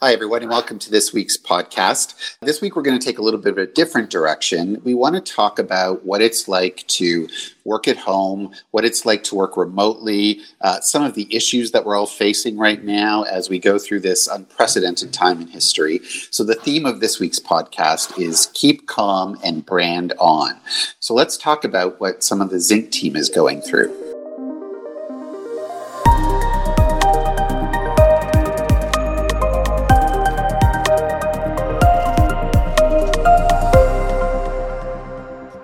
Hi, 0.00 0.12
everyone, 0.12 0.42
and 0.42 0.50
welcome 0.52 0.78
to 0.78 0.92
this 0.92 1.12
week's 1.12 1.36
podcast. 1.36 2.38
This 2.40 2.60
week, 2.60 2.76
we're 2.76 2.82
going 2.82 2.96
to 2.96 3.04
take 3.04 3.18
a 3.18 3.22
little 3.22 3.40
bit 3.40 3.50
of 3.50 3.58
a 3.58 3.66
different 3.66 4.10
direction. 4.10 4.80
We 4.84 4.94
want 4.94 5.16
to 5.16 5.20
talk 5.20 5.58
about 5.58 6.04
what 6.04 6.22
it's 6.22 6.46
like 6.46 6.86
to 6.86 7.28
work 7.64 7.88
at 7.88 7.96
home, 7.96 8.54
what 8.70 8.84
it's 8.84 9.04
like 9.04 9.24
to 9.24 9.34
work 9.34 9.56
remotely, 9.56 10.42
uh, 10.60 10.78
some 10.82 11.02
of 11.02 11.14
the 11.14 11.26
issues 11.34 11.72
that 11.72 11.84
we're 11.84 11.96
all 11.96 12.06
facing 12.06 12.56
right 12.56 12.84
now 12.84 13.24
as 13.24 13.50
we 13.50 13.58
go 13.58 13.76
through 13.76 13.98
this 13.98 14.28
unprecedented 14.28 15.12
time 15.12 15.40
in 15.40 15.48
history. 15.48 15.98
So, 16.30 16.44
the 16.44 16.54
theme 16.54 16.86
of 16.86 17.00
this 17.00 17.18
week's 17.18 17.40
podcast 17.40 18.20
is 18.20 18.52
Keep 18.54 18.86
Calm 18.86 19.36
and 19.42 19.66
Brand 19.66 20.12
On. 20.20 20.60
So, 21.00 21.12
let's 21.12 21.36
talk 21.36 21.64
about 21.64 21.98
what 21.98 22.22
some 22.22 22.40
of 22.40 22.50
the 22.50 22.58
Zync 22.58 22.92
team 22.92 23.16
is 23.16 23.28
going 23.28 23.62
through. 23.62 24.17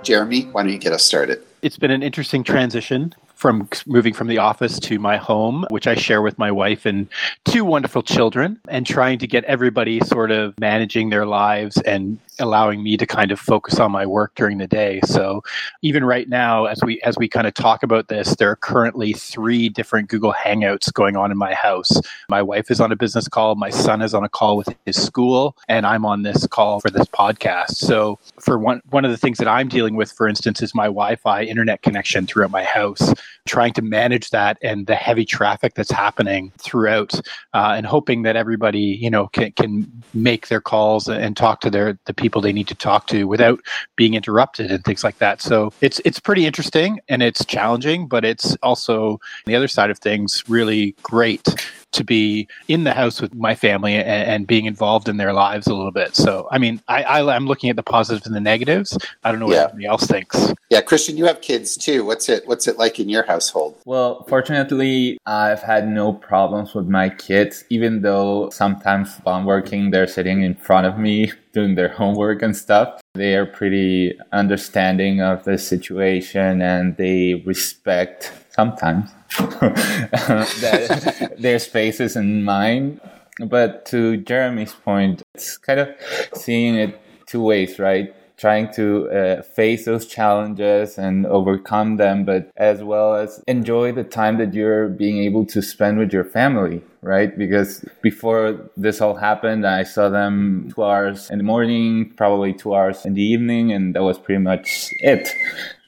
Jeremy, 0.04 0.42
why 0.52 0.62
don't 0.62 0.72
you 0.72 0.78
get 0.78 0.92
us 0.92 1.02
started? 1.02 1.42
It's 1.62 1.78
been 1.78 1.90
an 1.90 2.02
interesting 2.02 2.44
transition 2.44 3.14
from 3.34 3.68
moving 3.86 4.14
from 4.14 4.28
the 4.28 4.38
office 4.38 4.78
to 4.80 4.98
my 4.98 5.16
home, 5.16 5.66
which 5.70 5.86
I 5.86 5.94
share 5.94 6.22
with 6.22 6.38
my 6.38 6.50
wife 6.50 6.86
and 6.86 7.08
two 7.44 7.64
wonderful 7.64 8.02
children, 8.02 8.60
and 8.68 8.86
trying 8.86 9.18
to 9.18 9.26
get 9.26 9.44
everybody 9.44 10.00
sort 10.00 10.30
of 10.30 10.58
managing 10.58 11.10
their 11.10 11.26
lives 11.26 11.76
and 11.82 12.18
allowing 12.40 12.82
me 12.82 12.96
to 12.96 13.06
kind 13.06 13.30
of 13.30 13.38
focus 13.38 13.78
on 13.78 13.92
my 13.92 14.06
work 14.06 14.34
during 14.34 14.58
the 14.58 14.66
day. 14.66 15.00
So 15.04 15.42
even 15.82 16.04
right 16.04 16.28
now, 16.28 16.64
as 16.66 16.80
we 16.82 17.00
as 17.02 17.16
we 17.16 17.28
kind 17.28 17.46
of 17.46 17.54
talk 17.54 17.82
about 17.82 18.08
this, 18.08 18.36
there 18.36 18.50
are 18.50 18.56
currently 18.56 19.12
three 19.12 19.68
different 19.68 20.08
Google 20.08 20.32
Hangouts 20.32 20.92
going 20.92 21.16
on 21.16 21.30
in 21.30 21.38
my 21.38 21.54
house. 21.54 21.92
My 22.28 22.42
wife 22.42 22.70
is 22.70 22.80
on 22.80 22.92
a 22.92 22.96
business 22.96 23.28
call, 23.28 23.54
my 23.54 23.70
son 23.70 24.02
is 24.02 24.14
on 24.14 24.24
a 24.24 24.28
call 24.28 24.56
with 24.56 24.74
his 24.86 25.00
school, 25.00 25.56
and 25.68 25.86
I'm 25.86 26.04
on 26.04 26.22
this 26.22 26.46
call 26.46 26.80
for 26.80 26.90
this 26.90 27.06
podcast. 27.06 27.76
So 27.76 28.18
for 28.40 28.58
one 28.58 28.82
one 28.90 29.04
of 29.04 29.10
the 29.10 29.16
things 29.16 29.38
that 29.38 29.48
I'm 29.48 29.68
dealing 29.68 29.96
with, 29.96 30.10
for 30.12 30.28
instance, 30.28 30.62
is 30.62 30.74
my 30.74 30.86
Wi-Fi 30.86 31.44
internet 31.44 31.82
connection 31.82 32.26
throughout 32.26 32.50
my 32.50 32.64
house 32.64 33.12
trying 33.46 33.72
to 33.74 33.82
manage 33.82 34.30
that 34.30 34.58
and 34.62 34.86
the 34.86 34.94
heavy 34.94 35.24
traffic 35.24 35.74
that's 35.74 35.90
happening 35.90 36.52
throughout, 36.58 37.14
uh, 37.52 37.74
and 37.76 37.86
hoping 37.86 38.22
that 38.22 38.36
everybody 38.36 38.80
you 38.80 39.10
know 39.10 39.28
can 39.28 39.52
can 39.52 39.90
make 40.12 40.48
their 40.48 40.60
calls 40.60 41.08
and 41.08 41.36
talk 41.36 41.60
to 41.60 41.70
their 41.70 41.98
the 42.06 42.14
people 42.14 42.40
they 42.40 42.52
need 42.52 42.68
to 42.68 42.74
talk 42.74 43.06
to 43.06 43.24
without 43.24 43.60
being 43.96 44.14
interrupted 44.14 44.70
and 44.70 44.84
things 44.84 45.04
like 45.04 45.18
that. 45.18 45.40
So 45.40 45.72
it's 45.80 46.00
it's 46.04 46.20
pretty 46.20 46.46
interesting 46.46 47.00
and 47.08 47.22
it's 47.22 47.44
challenging, 47.44 48.08
but 48.08 48.24
it's 48.24 48.56
also 48.62 49.20
the 49.46 49.54
other 49.54 49.68
side 49.68 49.90
of 49.90 49.98
things 49.98 50.42
really 50.48 50.94
great 51.02 51.48
to 51.94 52.04
be 52.04 52.46
in 52.68 52.84
the 52.84 52.92
house 52.92 53.20
with 53.20 53.34
my 53.34 53.54
family 53.54 53.94
and, 53.94 54.06
and, 54.06 54.46
being 54.46 54.66
involved 54.66 55.08
in 55.08 55.16
their 55.16 55.32
lives 55.32 55.66
a 55.66 55.74
little 55.74 55.90
bit. 55.90 56.14
So, 56.14 56.48
I 56.50 56.58
mean, 56.58 56.80
I, 56.88 57.02
I, 57.02 57.36
am 57.36 57.46
looking 57.46 57.70
at 57.70 57.76
the 57.76 57.82
positives 57.82 58.26
and 58.26 58.34
the 58.34 58.40
negatives. 58.40 58.96
I 59.24 59.30
don't 59.30 59.40
know 59.40 59.46
what 59.46 59.54
yeah. 59.54 59.64
everybody 59.64 59.86
else 59.86 60.06
thinks. 60.06 60.52
Yeah, 60.70 60.80
Christian, 60.82 61.16
you 61.16 61.24
have 61.24 61.40
kids 61.40 61.76
too. 61.76 62.04
What's 62.04 62.28
it 62.28 62.46
What's 62.46 62.66
it 62.66 62.78
like 62.78 63.00
in 63.00 63.08
your 63.08 63.24
household? 63.24 63.80
Well, 63.84 64.24
fortunately, 64.28 65.18
I've 65.24 65.62
had 65.62 65.88
no 65.88 66.12
problems 66.12 66.74
with 66.74 66.86
my 66.88 67.08
kids, 67.08 67.64
even 67.70 68.02
though 68.02 68.50
sometimes 68.50 69.16
while 69.22 69.36
I'm 69.36 69.44
working, 69.44 69.90
they're 69.90 70.06
sitting 70.06 70.42
in 70.42 70.54
front 70.54 70.86
of 70.86 70.98
me 70.98 71.32
doing 71.52 71.74
their 71.76 71.88
homework 71.88 72.42
and 72.42 72.56
stuff. 72.56 73.00
They 73.14 73.36
are 73.36 73.46
pretty 73.46 74.18
understanding 74.32 75.20
of 75.20 75.44
the 75.44 75.56
situation 75.56 76.60
and 76.60 76.96
they 76.96 77.42
respect 77.46 78.32
sometimes 78.54 79.10
their 81.38 81.58
spaces 81.58 82.16
and 82.16 82.44
mine. 82.44 83.00
But 83.40 83.86
to 83.86 84.18
Jeremy's 84.18 84.72
point, 84.72 85.22
it's 85.34 85.56
kind 85.56 85.80
of 85.80 85.88
seeing 86.34 86.76
it 86.76 87.00
two 87.26 87.42
ways, 87.42 87.78
right? 87.78 88.14
Trying 88.36 88.72
to 88.74 89.10
uh, 89.10 89.42
face 89.42 89.86
those 89.86 90.06
challenges 90.06 90.98
and 90.98 91.26
overcome 91.26 91.96
them, 91.96 92.24
but 92.24 92.50
as 92.56 92.82
well 92.82 93.14
as 93.14 93.42
enjoy 93.48 93.92
the 93.92 94.04
time 94.04 94.38
that 94.38 94.54
you're 94.54 94.88
being 94.88 95.18
able 95.18 95.46
to 95.46 95.62
spend 95.62 95.98
with 95.98 96.12
your 96.12 96.24
family, 96.24 96.82
right? 97.00 97.36
Because 97.36 97.84
before 98.02 98.70
this 98.76 99.00
all 99.00 99.14
happened, 99.14 99.66
I 99.66 99.84
saw 99.84 100.08
them 100.08 100.70
two 100.74 100.84
hours 100.84 101.30
in 101.30 101.38
the 101.38 101.44
morning, 101.44 102.12
probably 102.16 102.52
two 102.52 102.74
hours 102.74 103.04
in 103.04 103.14
the 103.14 103.22
evening, 103.22 103.72
and 103.72 103.94
that 103.94 104.02
was 104.02 104.18
pretty 104.18 104.42
much 104.42 104.90
it. 105.00 105.28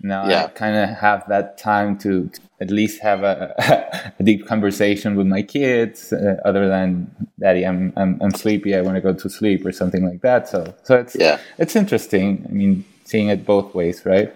Now 0.03 0.29
yeah. 0.29 0.45
I 0.45 0.49
kind 0.49 0.77
of 0.77 0.99
have 0.99 1.29
that 1.29 1.59
time 1.59 1.99
to, 1.99 2.29
to 2.29 2.41
at 2.61 2.71
least 2.71 3.03
have 3.03 3.23
a, 3.23 4.13
a, 4.19 4.23
deep 4.23 4.47
conversation 4.47 5.15
with 5.15 5.27
my 5.27 5.43
kids 5.43 6.13
uh, 6.13 6.37
other 6.45 6.69
than 6.69 7.11
daddy 7.39 7.65
I'm, 7.65 7.93
I'm 7.97 8.19
i'm 8.23 8.33
sleepy 8.33 8.75
i 8.75 8.81
want 8.81 8.97
to 8.97 9.01
go 9.01 9.13
to 9.13 9.29
sleep 9.29 9.65
or 9.67 9.73
something 9.73 10.05
like 10.05 10.23
that. 10.23 10.49
So 10.49 10.75
so 10.83 10.97
it's 10.97 11.17
yeah. 11.19 11.39
it's 11.59 11.77
interesting. 11.77 12.47
I 12.49 12.53
mean 12.53 12.85
seeing 13.05 13.29
it 13.29 13.45
both 13.45 13.75
ways 13.75 14.05
right? 14.05 14.35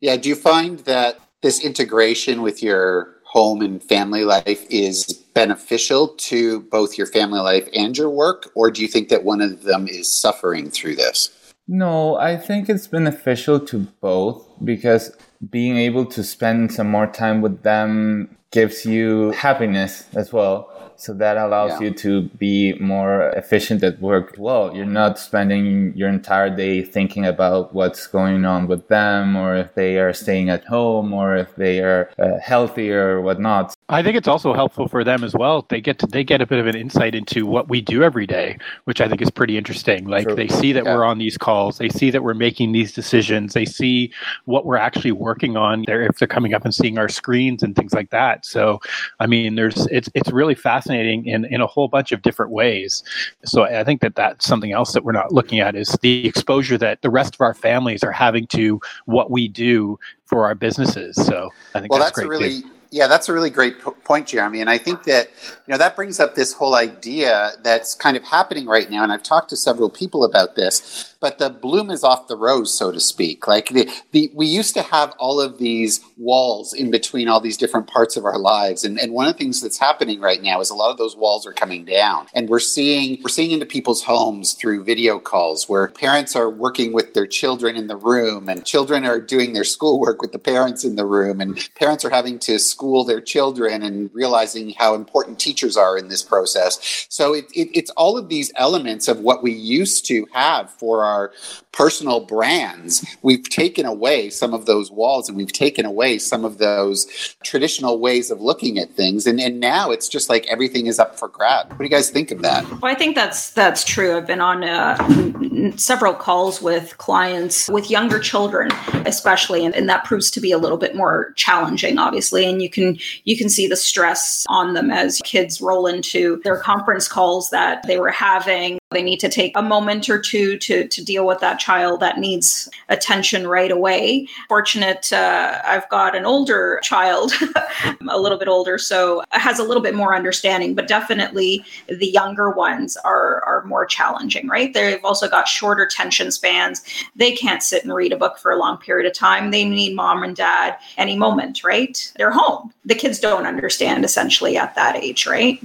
Yeah 0.00 0.16
do 0.16 0.28
you 0.28 0.36
find 0.36 0.80
that 0.80 1.18
this 1.42 1.64
integration 1.64 2.42
with 2.42 2.62
your 2.62 3.14
home 3.24 3.60
and 3.60 3.82
family 3.82 4.24
life 4.24 4.64
is 4.70 5.12
beneficial 5.34 6.08
to 6.08 6.60
both 6.60 6.96
your 6.96 7.06
family 7.06 7.40
life 7.40 7.68
and 7.74 7.96
your 7.96 8.10
work 8.10 8.50
or 8.54 8.70
do 8.70 8.82
you 8.82 8.88
think 8.88 9.08
that 9.08 9.24
one 9.24 9.40
of 9.40 9.62
them 9.62 9.88
is 9.88 10.14
suffering 10.14 10.70
through 10.70 10.96
this? 10.96 11.30
No 11.66 12.16
i 12.16 12.36
think 12.36 12.68
it's 12.68 12.86
beneficial 12.86 13.58
to 13.60 13.78
both 14.00 14.46
because 14.62 15.16
being 15.50 15.76
able 15.76 16.06
to 16.06 16.24
spend 16.24 16.72
some 16.72 16.90
more 16.90 17.06
time 17.06 17.40
with 17.40 17.62
them 17.62 18.36
gives 18.52 18.86
you 18.86 19.32
happiness 19.32 20.06
as 20.14 20.32
well. 20.32 20.72
So 20.96 21.12
that 21.14 21.36
allows 21.36 21.72
yeah. 21.72 21.88
you 21.88 21.94
to 21.94 22.22
be 22.22 22.72
more 22.80 23.28
efficient 23.30 23.82
at 23.82 24.00
work. 24.00 24.34
Well, 24.38 24.74
you're 24.74 24.86
not 24.86 25.18
spending 25.18 25.92
your 25.94 26.08
entire 26.08 26.48
day 26.48 26.82
thinking 26.82 27.26
about 27.26 27.74
what's 27.74 28.06
going 28.06 28.46
on 28.46 28.66
with 28.66 28.88
them 28.88 29.36
or 29.36 29.54
if 29.56 29.74
they 29.74 29.98
are 29.98 30.14
staying 30.14 30.48
at 30.48 30.64
home 30.64 31.12
or 31.12 31.36
if 31.36 31.54
they 31.56 31.80
are 31.80 32.10
uh, 32.18 32.38
healthy 32.42 32.90
or 32.90 33.20
whatnot. 33.20 33.75
I 33.88 34.02
think 34.02 34.16
it's 34.16 34.26
also 34.26 34.52
helpful 34.52 34.88
for 34.88 35.04
them 35.04 35.22
as 35.22 35.32
well. 35.32 35.64
They 35.68 35.80
get 35.80 36.00
to, 36.00 36.08
they 36.08 36.24
get 36.24 36.40
a 36.40 36.46
bit 36.46 36.58
of 36.58 36.66
an 36.66 36.74
insight 36.74 37.14
into 37.14 37.46
what 37.46 37.68
we 37.68 37.80
do 37.80 38.02
every 38.02 38.26
day, 38.26 38.58
which 38.84 39.00
I 39.00 39.08
think 39.08 39.22
is 39.22 39.30
pretty 39.30 39.56
interesting. 39.56 40.06
Like 40.06 40.26
True. 40.26 40.34
they 40.34 40.48
see 40.48 40.72
that 40.72 40.84
yeah. 40.84 40.94
we're 40.96 41.04
on 41.04 41.18
these 41.18 41.38
calls, 41.38 41.78
they 41.78 41.88
see 41.88 42.10
that 42.10 42.24
we're 42.24 42.34
making 42.34 42.72
these 42.72 42.92
decisions, 42.92 43.54
they 43.54 43.64
see 43.64 44.12
what 44.44 44.66
we're 44.66 44.76
actually 44.76 45.12
working 45.12 45.56
on. 45.56 45.84
They're, 45.86 46.02
if 46.02 46.18
they're 46.18 46.26
coming 46.26 46.52
up 46.52 46.64
and 46.64 46.74
seeing 46.74 46.98
our 46.98 47.08
screens 47.08 47.62
and 47.62 47.76
things 47.76 47.92
like 47.94 48.10
that. 48.10 48.44
So, 48.44 48.80
I 49.20 49.28
mean, 49.28 49.54
there's 49.54 49.86
it's 49.86 50.10
it's 50.14 50.32
really 50.32 50.56
fascinating 50.56 51.26
in 51.26 51.44
in 51.44 51.60
a 51.60 51.66
whole 51.66 51.86
bunch 51.86 52.10
of 52.10 52.22
different 52.22 52.50
ways. 52.50 53.04
So 53.44 53.62
I 53.62 53.84
think 53.84 54.00
that 54.00 54.16
that's 54.16 54.46
something 54.46 54.72
else 54.72 54.94
that 54.94 55.04
we're 55.04 55.12
not 55.12 55.32
looking 55.32 55.60
at 55.60 55.76
is 55.76 55.96
the 56.02 56.26
exposure 56.26 56.76
that 56.78 57.02
the 57.02 57.10
rest 57.10 57.34
of 57.34 57.40
our 57.40 57.54
families 57.54 58.02
are 58.02 58.12
having 58.12 58.48
to 58.48 58.80
what 59.04 59.30
we 59.30 59.46
do 59.46 59.96
for 60.24 60.44
our 60.44 60.56
businesses. 60.56 61.14
So 61.24 61.50
I 61.76 61.80
think 61.80 61.92
well, 61.92 62.00
that's, 62.00 62.16
that's 62.16 62.28
really. 62.28 62.62
Too 62.62 62.70
yeah, 62.96 63.06
that's 63.06 63.28
a 63.28 63.32
really 63.34 63.50
great 63.50 63.78
point, 64.04 64.26
Jeremy. 64.26 64.62
And 64.62 64.70
I 64.70 64.78
think 64.78 65.04
that 65.04 65.28
you 65.66 65.72
know 65.72 65.76
that 65.76 65.94
brings 65.94 66.18
up 66.18 66.34
this 66.34 66.54
whole 66.54 66.74
idea 66.74 67.52
that's 67.62 67.94
kind 67.94 68.16
of 68.16 68.24
happening 68.24 68.66
right 68.66 68.90
now. 68.90 69.02
And 69.02 69.12
I've 69.12 69.22
talked 69.22 69.50
to 69.50 69.56
several 69.56 69.90
people 69.90 70.24
about 70.24 70.56
this 70.56 71.14
but 71.20 71.38
the 71.38 71.50
bloom 71.50 71.90
is 71.90 72.04
off 72.04 72.28
the 72.28 72.36
rose, 72.36 72.76
so 72.76 72.92
to 72.92 73.00
speak. 73.00 73.46
Like 73.46 73.68
the, 73.68 73.90
the 74.12 74.30
we 74.34 74.46
used 74.46 74.74
to 74.74 74.82
have 74.82 75.14
all 75.18 75.40
of 75.40 75.58
these 75.58 76.00
walls 76.16 76.72
in 76.72 76.90
between 76.90 77.28
all 77.28 77.40
these 77.40 77.56
different 77.56 77.86
parts 77.86 78.16
of 78.16 78.24
our 78.24 78.38
lives, 78.38 78.84
and 78.84 78.98
and 78.98 79.12
one 79.12 79.26
of 79.26 79.32
the 79.32 79.38
things 79.38 79.60
that's 79.60 79.78
happening 79.78 80.20
right 80.20 80.42
now 80.42 80.60
is 80.60 80.70
a 80.70 80.74
lot 80.74 80.90
of 80.90 80.98
those 80.98 81.16
walls 81.16 81.46
are 81.46 81.52
coming 81.52 81.84
down, 81.84 82.26
and 82.34 82.48
we're 82.48 82.60
seeing 82.60 83.20
we're 83.22 83.28
seeing 83.28 83.50
into 83.50 83.66
people's 83.66 84.02
homes 84.02 84.54
through 84.54 84.84
video 84.84 85.18
calls 85.18 85.68
where 85.68 85.88
parents 85.88 86.36
are 86.36 86.50
working 86.50 86.92
with 86.92 87.14
their 87.14 87.26
children 87.26 87.76
in 87.76 87.86
the 87.86 87.96
room, 87.96 88.48
and 88.48 88.64
children 88.64 89.04
are 89.04 89.20
doing 89.20 89.52
their 89.52 89.64
schoolwork 89.64 90.20
with 90.20 90.32
the 90.32 90.38
parents 90.38 90.84
in 90.84 90.96
the 90.96 91.06
room, 91.06 91.40
and 91.40 91.68
parents 91.74 92.04
are 92.04 92.10
having 92.10 92.38
to 92.38 92.58
school 92.58 93.04
their 93.04 93.20
children 93.20 93.82
and 93.82 94.10
realizing 94.12 94.70
how 94.70 94.94
important 94.94 95.38
teachers 95.38 95.76
are 95.76 95.96
in 95.96 96.08
this 96.08 96.22
process. 96.22 97.06
So 97.08 97.34
it, 97.34 97.46
it, 97.54 97.70
it's 97.72 97.90
all 97.90 98.18
of 98.18 98.28
these 98.28 98.52
elements 98.56 99.08
of 99.08 99.20
what 99.20 99.42
we 99.42 99.52
used 99.52 100.06
to 100.06 100.26
have 100.32 100.70
for 100.70 101.04
our 101.06 101.32
personal 101.72 102.20
brands, 102.20 103.04
we've 103.22 103.48
taken 103.48 103.86
away 103.86 104.30
some 104.30 104.54
of 104.54 104.66
those 104.66 104.90
walls 104.90 105.28
and 105.28 105.36
we've 105.36 105.52
taken 105.52 105.84
away 105.84 106.18
some 106.18 106.44
of 106.44 106.58
those 106.58 107.06
traditional 107.44 107.98
ways 107.98 108.30
of 108.30 108.40
looking 108.40 108.78
at 108.78 108.90
things. 108.92 109.26
And, 109.26 109.40
and 109.40 109.60
now 109.60 109.90
it's 109.90 110.08
just 110.08 110.28
like 110.28 110.46
everything 110.46 110.86
is 110.86 110.98
up 110.98 111.18
for 111.18 111.28
grab. 111.28 111.68
What 111.70 111.78
do 111.78 111.84
you 111.84 111.90
guys 111.90 112.10
think 112.10 112.30
of 112.30 112.42
that? 112.42 112.64
Well, 112.80 112.92
I 112.92 112.94
think 112.94 113.14
that's 113.14 113.50
that's 113.50 113.84
true. 113.84 114.16
I've 114.16 114.26
been 114.26 114.40
on 114.40 114.64
uh, 114.64 115.76
several 115.76 116.14
calls 116.14 116.62
with 116.62 116.96
clients 116.98 117.68
with 117.68 117.90
younger 117.90 118.18
children, 118.18 118.70
especially, 119.04 119.64
and, 119.64 119.74
and 119.74 119.88
that 119.88 120.04
proves 120.04 120.30
to 120.32 120.40
be 120.40 120.52
a 120.52 120.58
little 120.58 120.78
bit 120.78 120.96
more 120.96 121.32
challenging, 121.36 121.98
obviously. 121.98 122.44
And 122.46 122.62
you 122.62 122.70
can 122.70 122.98
you 123.24 123.36
can 123.36 123.48
see 123.48 123.66
the 123.66 123.76
stress 123.76 124.44
on 124.48 124.74
them 124.74 124.90
as 124.90 125.20
kids 125.24 125.60
roll 125.60 125.86
into 125.86 126.40
their 126.44 126.58
conference 126.58 127.08
calls 127.08 127.50
that 127.50 127.86
they 127.86 127.98
were 127.98 128.10
having 128.10 128.78
They 128.92 129.02
need 129.02 129.18
to 129.18 129.28
take 129.28 129.50
a 129.56 129.62
moment 129.62 130.08
or 130.08 130.20
two 130.20 130.56
to, 130.58 130.86
to 130.86 131.04
deal 131.04 131.26
with 131.26 131.40
that 131.40 131.58
child 131.58 131.98
that 131.98 132.18
needs 132.18 132.68
attention 132.88 133.48
right 133.48 133.72
away. 133.72 134.28
Fortunate, 134.48 135.12
uh, 135.12 135.60
I've 135.64 135.88
got 135.88 136.14
an 136.14 136.24
older 136.24 136.78
child, 136.84 137.32
a 138.08 138.20
little 138.20 138.38
bit 138.38 138.46
older, 138.46 138.78
so 138.78 139.24
has 139.32 139.58
a 139.58 139.64
little 139.64 139.82
bit 139.82 139.96
more 139.96 140.14
understanding, 140.14 140.76
but 140.76 140.86
definitely 140.86 141.64
the 141.88 142.06
younger 142.06 142.50
ones 142.50 142.96
are, 142.98 143.42
are 143.44 143.64
more 143.64 143.86
challenging, 143.86 144.46
right? 144.46 144.72
They've 144.72 145.04
also 145.04 145.28
got 145.28 145.48
shorter 145.48 145.82
attention 145.82 146.30
spans. 146.30 146.84
They 147.16 147.32
can't 147.32 147.64
sit 147.64 147.82
and 147.82 147.92
read 147.92 148.12
a 148.12 148.16
book 148.16 148.38
for 148.38 148.52
a 148.52 148.58
long 148.58 148.78
period 148.78 149.08
of 149.08 149.14
time. 149.14 149.50
They 149.50 149.64
need 149.64 149.96
mom 149.96 150.22
and 150.22 150.36
dad 150.36 150.78
any 150.96 151.16
moment, 151.16 151.64
right? 151.64 152.12
They're 152.18 152.30
home. 152.30 152.72
The 152.84 152.94
kids 152.94 153.18
don't 153.18 153.46
understand 153.46 154.04
essentially 154.04 154.56
at 154.56 154.76
that 154.76 154.94
age, 154.94 155.26
right? 155.26 155.58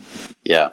Yeah. 0.44 0.70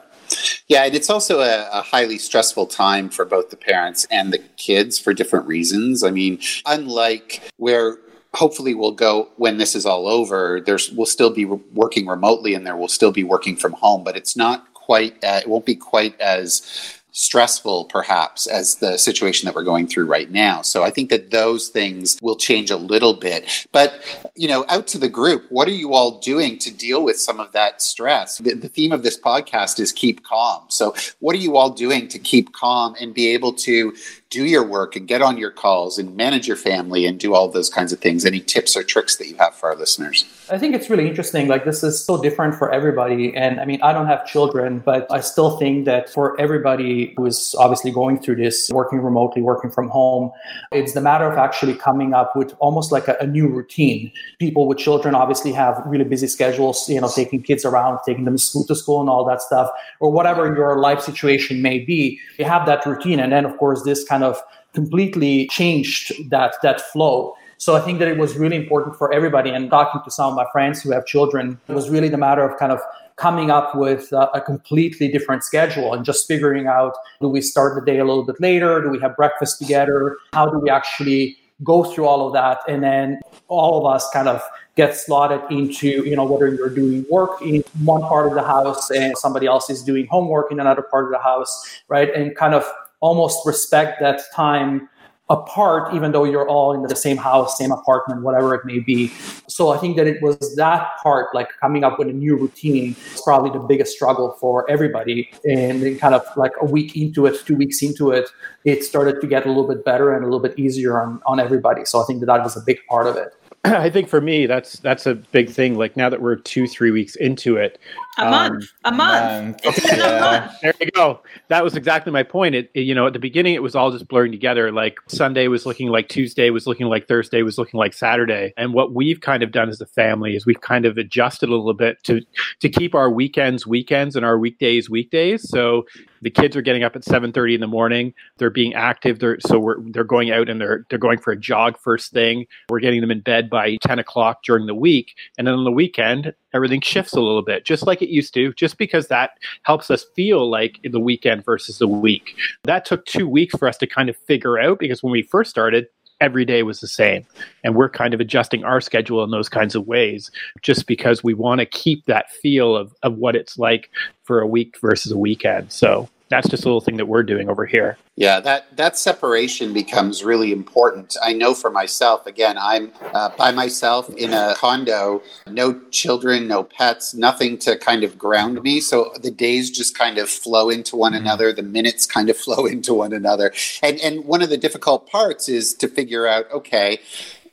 Yeah, 0.67 0.85
and 0.85 0.95
it's 0.95 1.09
also 1.09 1.39
a, 1.41 1.67
a, 1.71 1.81
highly 1.81 2.17
stressful 2.17 2.67
time 2.67 3.09
for 3.09 3.25
both 3.25 3.49
the 3.49 3.57
parents 3.57 4.05
and 4.11 4.31
the 4.31 4.37
kids 4.57 4.99
for 4.99 5.13
different 5.13 5.47
reasons. 5.47 6.03
I 6.03 6.11
mean, 6.11 6.39
unlike 6.65 7.41
where 7.57 7.97
hopefully 8.35 8.75
we'll 8.75 8.91
go 8.91 9.29
when 9.37 9.57
this 9.57 9.75
is 9.75 9.85
all 9.85 10.07
over, 10.07 10.61
there's 10.61 10.91
we'll 10.91 11.05
still 11.05 11.31
be 11.31 11.45
working 11.45 12.05
remotely 12.05 12.53
and 12.53 12.65
there 12.65 12.77
will 12.77 12.87
still 12.87 13.11
be 13.11 13.23
working 13.23 13.55
from 13.55 13.73
home, 13.73 14.03
but 14.03 14.15
it's 14.15 14.35
not 14.35 14.73
quite 14.73 15.23
uh, 15.23 15.39
it 15.41 15.47
won't 15.47 15.65
be 15.65 15.75
quite 15.75 16.19
as 16.19 16.98
stressful 17.11 17.85
perhaps 17.85 18.47
as 18.47 18.75
the 18.75 18.97
situation 18.97 19.45
that 19.45 19.55
we're 19.55 19.63
going 19.63 19.87
through 19.87 20.05
right 20.05 20.29
now. 20.31 20.61
So 20.61 20.83
I 20.83 20.89
think 20.89 21.09
that 21.09 21.31
those 21.31 21.69
things 21.69 22.19
will 22.21 22.35
change 22.35 22.69
a 22.71 22.77
little 22.77 23.13
bit. 23.13 23.67
But, 23.71 24.01
you 24.35 24.47
know, 24.47 24.65
out 24.69 24.87
to 24.87 24.97
the 24.97 25.09
group, 25.09 25.45
what 25.49 25.67
are 25.67 25.71
you 25.71 25.93
all 25.93 26.19
doing 26.19 26.57
to 26.59 26.71
deal 26.71 27.03
with 27.03 27.19
some 27.19 27.39
of 27.39 27.51
that 27.53 27.81
stress? 27.81 28.37
The, 28.37 28.53
the 28.53 28.69
theme 28.69 28.91
of 28.91 29.03
this 29.03 29.19
podcast 29.19 29.79
is 29.79 29.91
keep 29.91 30.23
calm. 30.23 30.65
So 30.69 30.95
what 31.19 31.35
are 31.35 31.39
you 31.39 31.57
all 31.57 31.71
doing 31.71 32.07
to 32.09 32.19
keep 32.19 32.53
calm 32.53 32.95
and 32.99 33.13
be 33.13 33.27
able 33.27 33.53
to 33.53 33.93
do 34.29 34.45
your 34.45 34.65
work 34.65 34.95
and 34.95 35.07
get 35.07 35.21
on 35.21 35.37
your 35.37 35.49
calls 35.49 35.97
and 35.97 36.15
manage 36.15 36.47
your 36.47 36.57
family 36.57 37.05
and 37.05 37.19
do 37.19 37.33
all 37.33 37.47
those 37.47 37.69
kinds 37.69 37.91
of 37.91 37.99
things. 37.99 38.25
Any 38.25 38.39
tips 38.39 38.77
or 38.77 38.83
tricks 38.83 39.15
that 39.17 39.27
you 39.27 39.35
have 39.37 39.55
for 39.55 39.69
our 39.69 39.75
listeners? 39.75 40.25
I 40.51 40.57
think 40.59 40.75
it's 40.75 40.89
really 40.89 41.07
interesting. 41.07 41.47
Like, 41.47 41.65
this 41.65 41.83
is 41.83 42.03
so 42.03 42.21
different 42.21 42.55
for 42.55 42.71
everybody. 42.71 43.35
And 43.35 43.59
I 43.59 43.65
mean, 43.65 43.81
I 43.81 43.91
don't 43.91 44.05
have 44.05 44.27
children, 44.27 44.79
but 44.79 45.07
I 45.11 45.21
still 45.21 45.57
think 45.57 45.85
that 45.85 46.09
for 46.11 46.39
everybody 46.39 46.98
who 47.15 47.25
is 47.25 47.55
obviously 47.57 47.91
going 47.91 48.19
through 48.19 48.37
this, 48.37 48.69
working 48.71 48.99
remotely, 48.99 49.41
working 49.41 49.71
from 49.71 49.89
home, 49.89 50.31
it's 50.71 50.93
the 50.93 51.01
matter 51.01 51.29
of 51.31 51.37
actually 51.37 51.75
coming 51.75 52.13
up 52.13 52.35
with 52.35 52.55
almost 52.59 52.91
like 52.91 53.07
a, 53.07 53.17
a 53.19 53.27
new 53.27 53.47
routine. 53.47 54.11
People 54.39 54.67
with 54.67 54.77
children 54.77 55.15
obviously 55.15 55.51
have 55.51 55.81
really 55.85 56.03
busy 56.03 56.27
schedules, 56.27 56.87
you 56.89 56.99
know, 57.01 57.09
taking 57.09 57.41
kids 57.41 57.65
around, 57.65 57.99
taking 58.05 58.25
them 58.25 58.37
to 58.37 58.75
school, 58.75 59.01
and 59.01 59.09
all 59.09 59.25
that 59.25 59.41
stuff, 59.41 59.69
or 59.99 60.11
whatever 60.11 60.53
your 60.55 60.79
life 60.79 61.01
situation 61.01 61.61
may 61.61 61.79
be. 61.79 62.19
You 62.37 62.45
have 62.45 62.65
that 62.65 62.85
routine. 62.85 63.19
And 63.19 63.31
then, 63.31 63.45
of 63.45 63.57
course, 63.57 63.83
this 63.83 64.03
kind 64.03 64.23
of 64.23 64.41
completely 64.73 65.47
changed 65.47 66.29
that 66.29 66.55
that 66.61 66.81
flow. 66.81 67.35
So 67.57 67.75
I 67.75 67.81
think 67.81 67.99
that 67.99 68.07
it 68.07 68.17
was 68.17 68.37
really 68.37 68.55
important 68.55 68.95
for 68.95 69.11
everybody. 69.11 69.49
And 69.49 69.69
talking 69.69 70.01
to 70.05 70.11
some 70.11 70.29
of 70.29 70.35
my 70.35 70.45
friends 70.53 70.81
who 70.81 70.91
have 70.91 71.05
children, 71.05 71.59
it 71.67 71.73
was 71.73 71.89
really 71.89 72.07
the 72.07 72.17
matter 72.17 72.41
of 72.41 72.57
kind 72.57 72.71
of 72.71 72.79
coming 73.19 73.51
up 73.51 73.75
with 73.75 74.11
a, 74.13 74.29
a 74.33 74.41
completely 74.41 75.09
different 75.09 75.43
schedule 75.43 75.93
and 75.93 76.05
just 76.05 76.27
figuring 76.27 76.67
out 76.67 76.93
do 77.21 77.27
we 77.27 77.41
start 77.41 77.75
the 77.75 77.91
day 77.91 77.99
a 77.99 78.05
little 78.05 78.25
bit 78.25 78.39
later? 78.39 78.81
Do 78.81 78.89
we 78.89 78.99
have 78.99 79.15
breakfast 79.15 79.59
together? 79.59 80.17
How 80.33 80.49
do 80.49 80.57
we 80.57 80.69
actually 80.69 81.37
go 81.63 81.83
through 81.83 82.05
all 82.05 82.25
of 82.25 82.33
that? 82.33 82.59
And 82.67 82.81
then 82.81 83.19
all 83.49 83.77
of 83.79 83.93
us 83.93 84.09
kind 84.11 84.29
of 84.29 84.41
get 84.75 84.95
slotted 84.95 85.41
into, 85.51 86.05
you 86.05 86.15
know, 86.15 86.23
whether 86.23 86.47
you're 86.47 86.73
doing 86.73 87.05
work 87.09 87.41
in 87.41 87.63
one 87.83 88.01
part 88.01 88.27
of 88.27 88.33
the 88.33 88.43
house 88.43 88.89
and 88.89 89.17
somebody 89.17 89.45
else 89.45 89.69
is 89.69 89.83
doing 89.83 90.07
homework 90.07 90.51
in 90.51 90.59
another 90.61 90.81
part 90.81 91.05
of 91.05 91.11
the 91.11 91.19
house, 91.19 91.81
right? 91.89 92.13
And 92.15 92.33
kind 92.35 92.53
of 92.53 92.65
almost 93.01 93.45
respect 93.45 93.99
that 93.99 94.21
time 94.33 94.87
apart, 95.29 95.93
even 95.93 96.11
though 96.11 96.23
you're 96.23 96.47
all 96.47 96.73
in 96.73 96.81
the 96.81 96.95
same 96.95 97.17
house, 97.17 97.57
same 97.57 97.71
apartment, 97.71 98.23
whatever 98.23 98.55
it 98.55 98.65
may 98.65 98.79
be. 98.79 99.09
So 99.47 99.69
I 99.69 99.77
think 99.77 99.95
that 99.97 100.07
it 100.07 100.21
was 100.21 100.55
that 100.55 100.89
part, 101.03 101.33
like 101.35 101.49
coming 101.59 101.83
up 101.83 101.99
with 101.99 102.07
a 102.07 102.13
new 102.13 102.35
routine, 102.35 102.95
is 103.13 103.21
probably 103.23 103.51
the 103.51 103.65
biggest 103.65 103.95
struggle 103.95 104.35
for 104.39 104.69
everybody. 104.69 105.29
And 105.45 105.83
then 105.83 105.99
kind 105.99 106.15
of 106.15 106.25
like 106.35 106.53
a 106.61 106.65
week 106.65 106.95
into 106.95 107.25
it, 107.27 107.45
two 107.45 107.55
weeks 107.55 107.81
into 107.83 108.11
it, 108.11 108.29
it 108.65 108.83
started 108.83 109.21
to 109.21 109.27
get 109.27 109.45
a 109.45 109.49
little 109.49 109.67
bit 109.67 109.85
better 109.85 110.13
and 110.13 110.23
a 110.23 110.27
little 110.27 110.39
bit 110.39 110.57
easier 110.57 110.99
on, 110.99 111.21
on 111.25 111.39
everybody. 111.39 111.85
So 111.85 112.01
I 112.01 112.05
think 112.05 112.21
that 112.21 112.25
that 112.25 112.43
was 112.43 112.57
a 112.57 112.61
big 112.61 112.79
part 112.89 113.05
of 113.05 113.15
it. 113.15 113.35
I 113.65 113.89
think 113.89 114.07
for 114.07 114.21
me, 114.21 114.45
that's 114.45 114.79
that's 114.79 115.05
a 115.05 115.15
big 115.15 115.49
thing. 115.49 115.77
Like 115.77 115.97
now 115.97 116.09
that 116.09 116.21
we're 116.21 116.37
two, 116.37 116.65
three 116.65 116.91
weeks 116.91 117.15
into 117.17 117.57
it, 117.57 117.77
a 118.19 118.25
um, 118.25 118.31
month, 118.31 118.73
a 118.83 118.91
month. 118.91 119.65
Okay, 119.65 119.97
yeah. 119.97 120.51
There 120.61 120.73
you 120.79 120.91
go. 120.91 121.21
That 121.47 121.63
was 121.63 121.75
exactly 121.75 122.11
my 122.11 122.23
point. 122.23 122.55
It, 122.55 122.71
it, 122.73 122.81
you 122.81 122.93
know, 122.93 123.07
at 123.07 123.13
the 123.13 123.19
beginning, 123.19 123.53
it 123.53 123.63
was 123.63 123.75
all 123.75 123.91
just 123.91 124.07
blurring 124.07 124.31
together. 124.31 124.71
Like 124.71 124.97
Sunday 125.07 125.47
was 125.47 125.65
looking 125.65 125.87
like 125.89 126.09
Tuesday, 126.09 126.49
was 126.49 126.67
looking 126.67 126.87
like 126.87 127.07
Thursday, 127.07 127.41
was 127.41 127.57
looking 127.57 127.77
like 127.77 127.93
Saturday. 127.93 128.53
And 128.57 128.73
what 128.73 128.93
we've 128.93 129.21
kind 129.21 129.43
of 129.43 129.51
done 129.51 129.69
as 129.69 129.81
a 129.81 129.85
family 129.85 130.35
is 130.35 130.45
we've 130.45 130.61
kind 130.61 130.85
of 130.85 130.97
adjusted 130.97 131.49
a 131.49 131.55
little 131.55 131.73
bit 131.73 132.03
to 132.03 132.21
to 132.59 132.69
keep 132.69 132.93
our 132.93 133.09
weekends 133.09 133.65
weekends 133.65 134.15
and 134.15 134.25
our 134.25 134.37
weekdays 134.37 134.89
weekdays. 134.89 135.47
So 135.49 135.85
the 136.21 136.29
kids 136.29 136.55
are 136.55 136.61
getting 136.61 136.83
up 136.83 136.95
at 136.95 137.03
7.30 137.03 137.55
in 137.55 137.61
the 137.61 137.67
morning 137.67 138.13
they're 138.37 138.49
being 138.49 138.73
active 138.73 139.19
they're 139.19 139.39
so 139.39 139.59
we're 139.59 139.77
they're 139.91 140.03
going 140.03 140.31
out 140.31 140.49
and 140.49 140.59
they're 140.59 140.85
they're 140.89 140.99
going 140.99 141.17
for 141.17 141.31
a 141.31 141.39
jog 141.39 141.77
first 141.77 142.11
thing 142.11 142.45
we're 142.69 142.79
getting 142.79 143.01
them 143.01 143.11
in 143.11 143.21
bed 143.21 143.49
by 143.49 143.77
10 143.77 143.99
o'clock 143.99 144.43
during 144.43 144.65
the 144.65 144.75
week 144.75 145.15
and 145.37 145.47
then 145.47 145.53
on 145.53 145.63
the 145.63 145.71
weekend 145.71 146.33
everything 146.53 146.81
shifts 146.81 147.13
a 147.13 147.21
little 147.21 147.41
bit 147.41 147.65
just 147.65 147.85
like 147.85 148.01
it 148.01 148.09
used 148.09 148.33
to 148.33 148.53
just 148.53 148.77
because 148.77 149.07
that 149.07 149.31
helps 149.63 149.89
us 149.91 150.05
feel 150.15 150.49
like 150.49 150.79
the 150.83 150.99
weekend 150.99 151.43
versus 151.45 151.77
the 151.77 151.87
week 151.87 152.35
that 152.63 152.85
took 152.85 153.05
two 153.05 153.27
weeks 153.27 153.55
for 153.57 153.67
us 153.67 153.77
to 153.77 153.87
kind 153.87 154.09
of 154.09 154.17
figure 154.17 154.59
out 154.59 154.79
because 154.79 155.03
when 155.03 155.11
we 155.11 155.21
first 155.21 155.49
started 155.49 155.87
every 156.21 156.45
day 156.45 156.63
was 156.63 156.79
the 156.79 156.87
same. 156.87 157.25
And 157.63 157.75
we're 157.75 157.89
kind 157.89 158.13
of 158.13 158.19
adjusting 158.19 158.63
our 158.63 158.81
schedule 158.81 159.23
in 159.23 159.31
those 159.31 159.49
kinds 159.49 159.75
of 159.75 159.87
ways 159.87 160.31
just 160.61 160.87
because 160.87 161.23
we 161.23 161.33
want 161.33 161.59
to 161.59 161.65
keep 161.65 162.05
that 162.05 162.29
feel 162.29 162.75
of, 162.75 162.93
of 163.03 163.17
what 163.17 163.35
it's 163.35 163.57
like 163.57 163.89
for 164.23 164.41
a 164.41 164.47
week 164.47 164.75
versus 164.81 165.11
a 165.11 165.17
weekend. 165.17 165.71
So 165.71 166.09
that's 166.29 166.47
just 166.47 166.63
a 166.63 166.67
little 166.67 166.81
thing 166.81 166.97
that 166.97 167.07
we're 167.07 167.23
doing 167.23 167.49
over 167.49 167.65
here. 167.65 167.97
Yeah, 168.15 168.39
that 168.41 168.75
that 168.77 168.97
separation 168.97 169.73
becomes 169.73 170.23
really 170.23 170.51
important. 170.51 171.17
I 171.21 171.33
know 171.33 171.53
for 171.53 171.71
myself. 171.71 172.27
Again, 172.27 172.57
I'm 172.57 172.91
uh, 173.13 173.29
by 173.35 173.51
myself 173.51 174.09
in 174.11 174.33
a 174.33 174.53
condo, 174.55 175.23
no 175.47 175.79
children, 175.89 176.47
no 176.47 176.63
pets, 176.63 177.13
nothing 177.13 177.57
to 177.59 177.77
kind 177.77 178.03
of 178.03 178.17
ground 178.17 178.61
me. 178.61 178.79
So 178.79 179.11
the 179.19 179.31
days 179.31 179.71
just 179.71 179.97
kind 179.97 180.17
of 180.19 180.29
flow 180.29 180.69
into 180.69 180.95
one 180.95 181.13
mm-hmm. 181.13 181.23
another. 181.25 181.51
The 181.51 181.63
minutes 181.63 182.05
kind 182.05 182.29
of 182.29 182.37
flow 182.45 182.65
into 182.65 182.93
one 182.93 183.11
another. 183.11 183.51
And 183.81 183.99
and 183.99 184.25
one 184.25 184.41
of 184.41 184.49
the 184.49 184.57
difficult 184.57 185.09
parts 185.09 185.49
is 185.49 185.73
to 185.75 185.87
figure 185.87 186.27
out, 186.27 186.49
okay, 186.51 186.99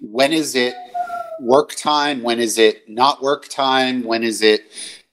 when 0.01 0.33
is 0.33 0.55
it 0.55 0.75
work 1.41 1.75
time? 1.77 2.23
When 2.23 2.39
is 2.39 2.59
it 2.59 2.89
not 2.89 3.23
work 3.23 3.49
time? 3.49 4.05
When 4.05 4.23
is 4.23 4.43
it 4.43 4.63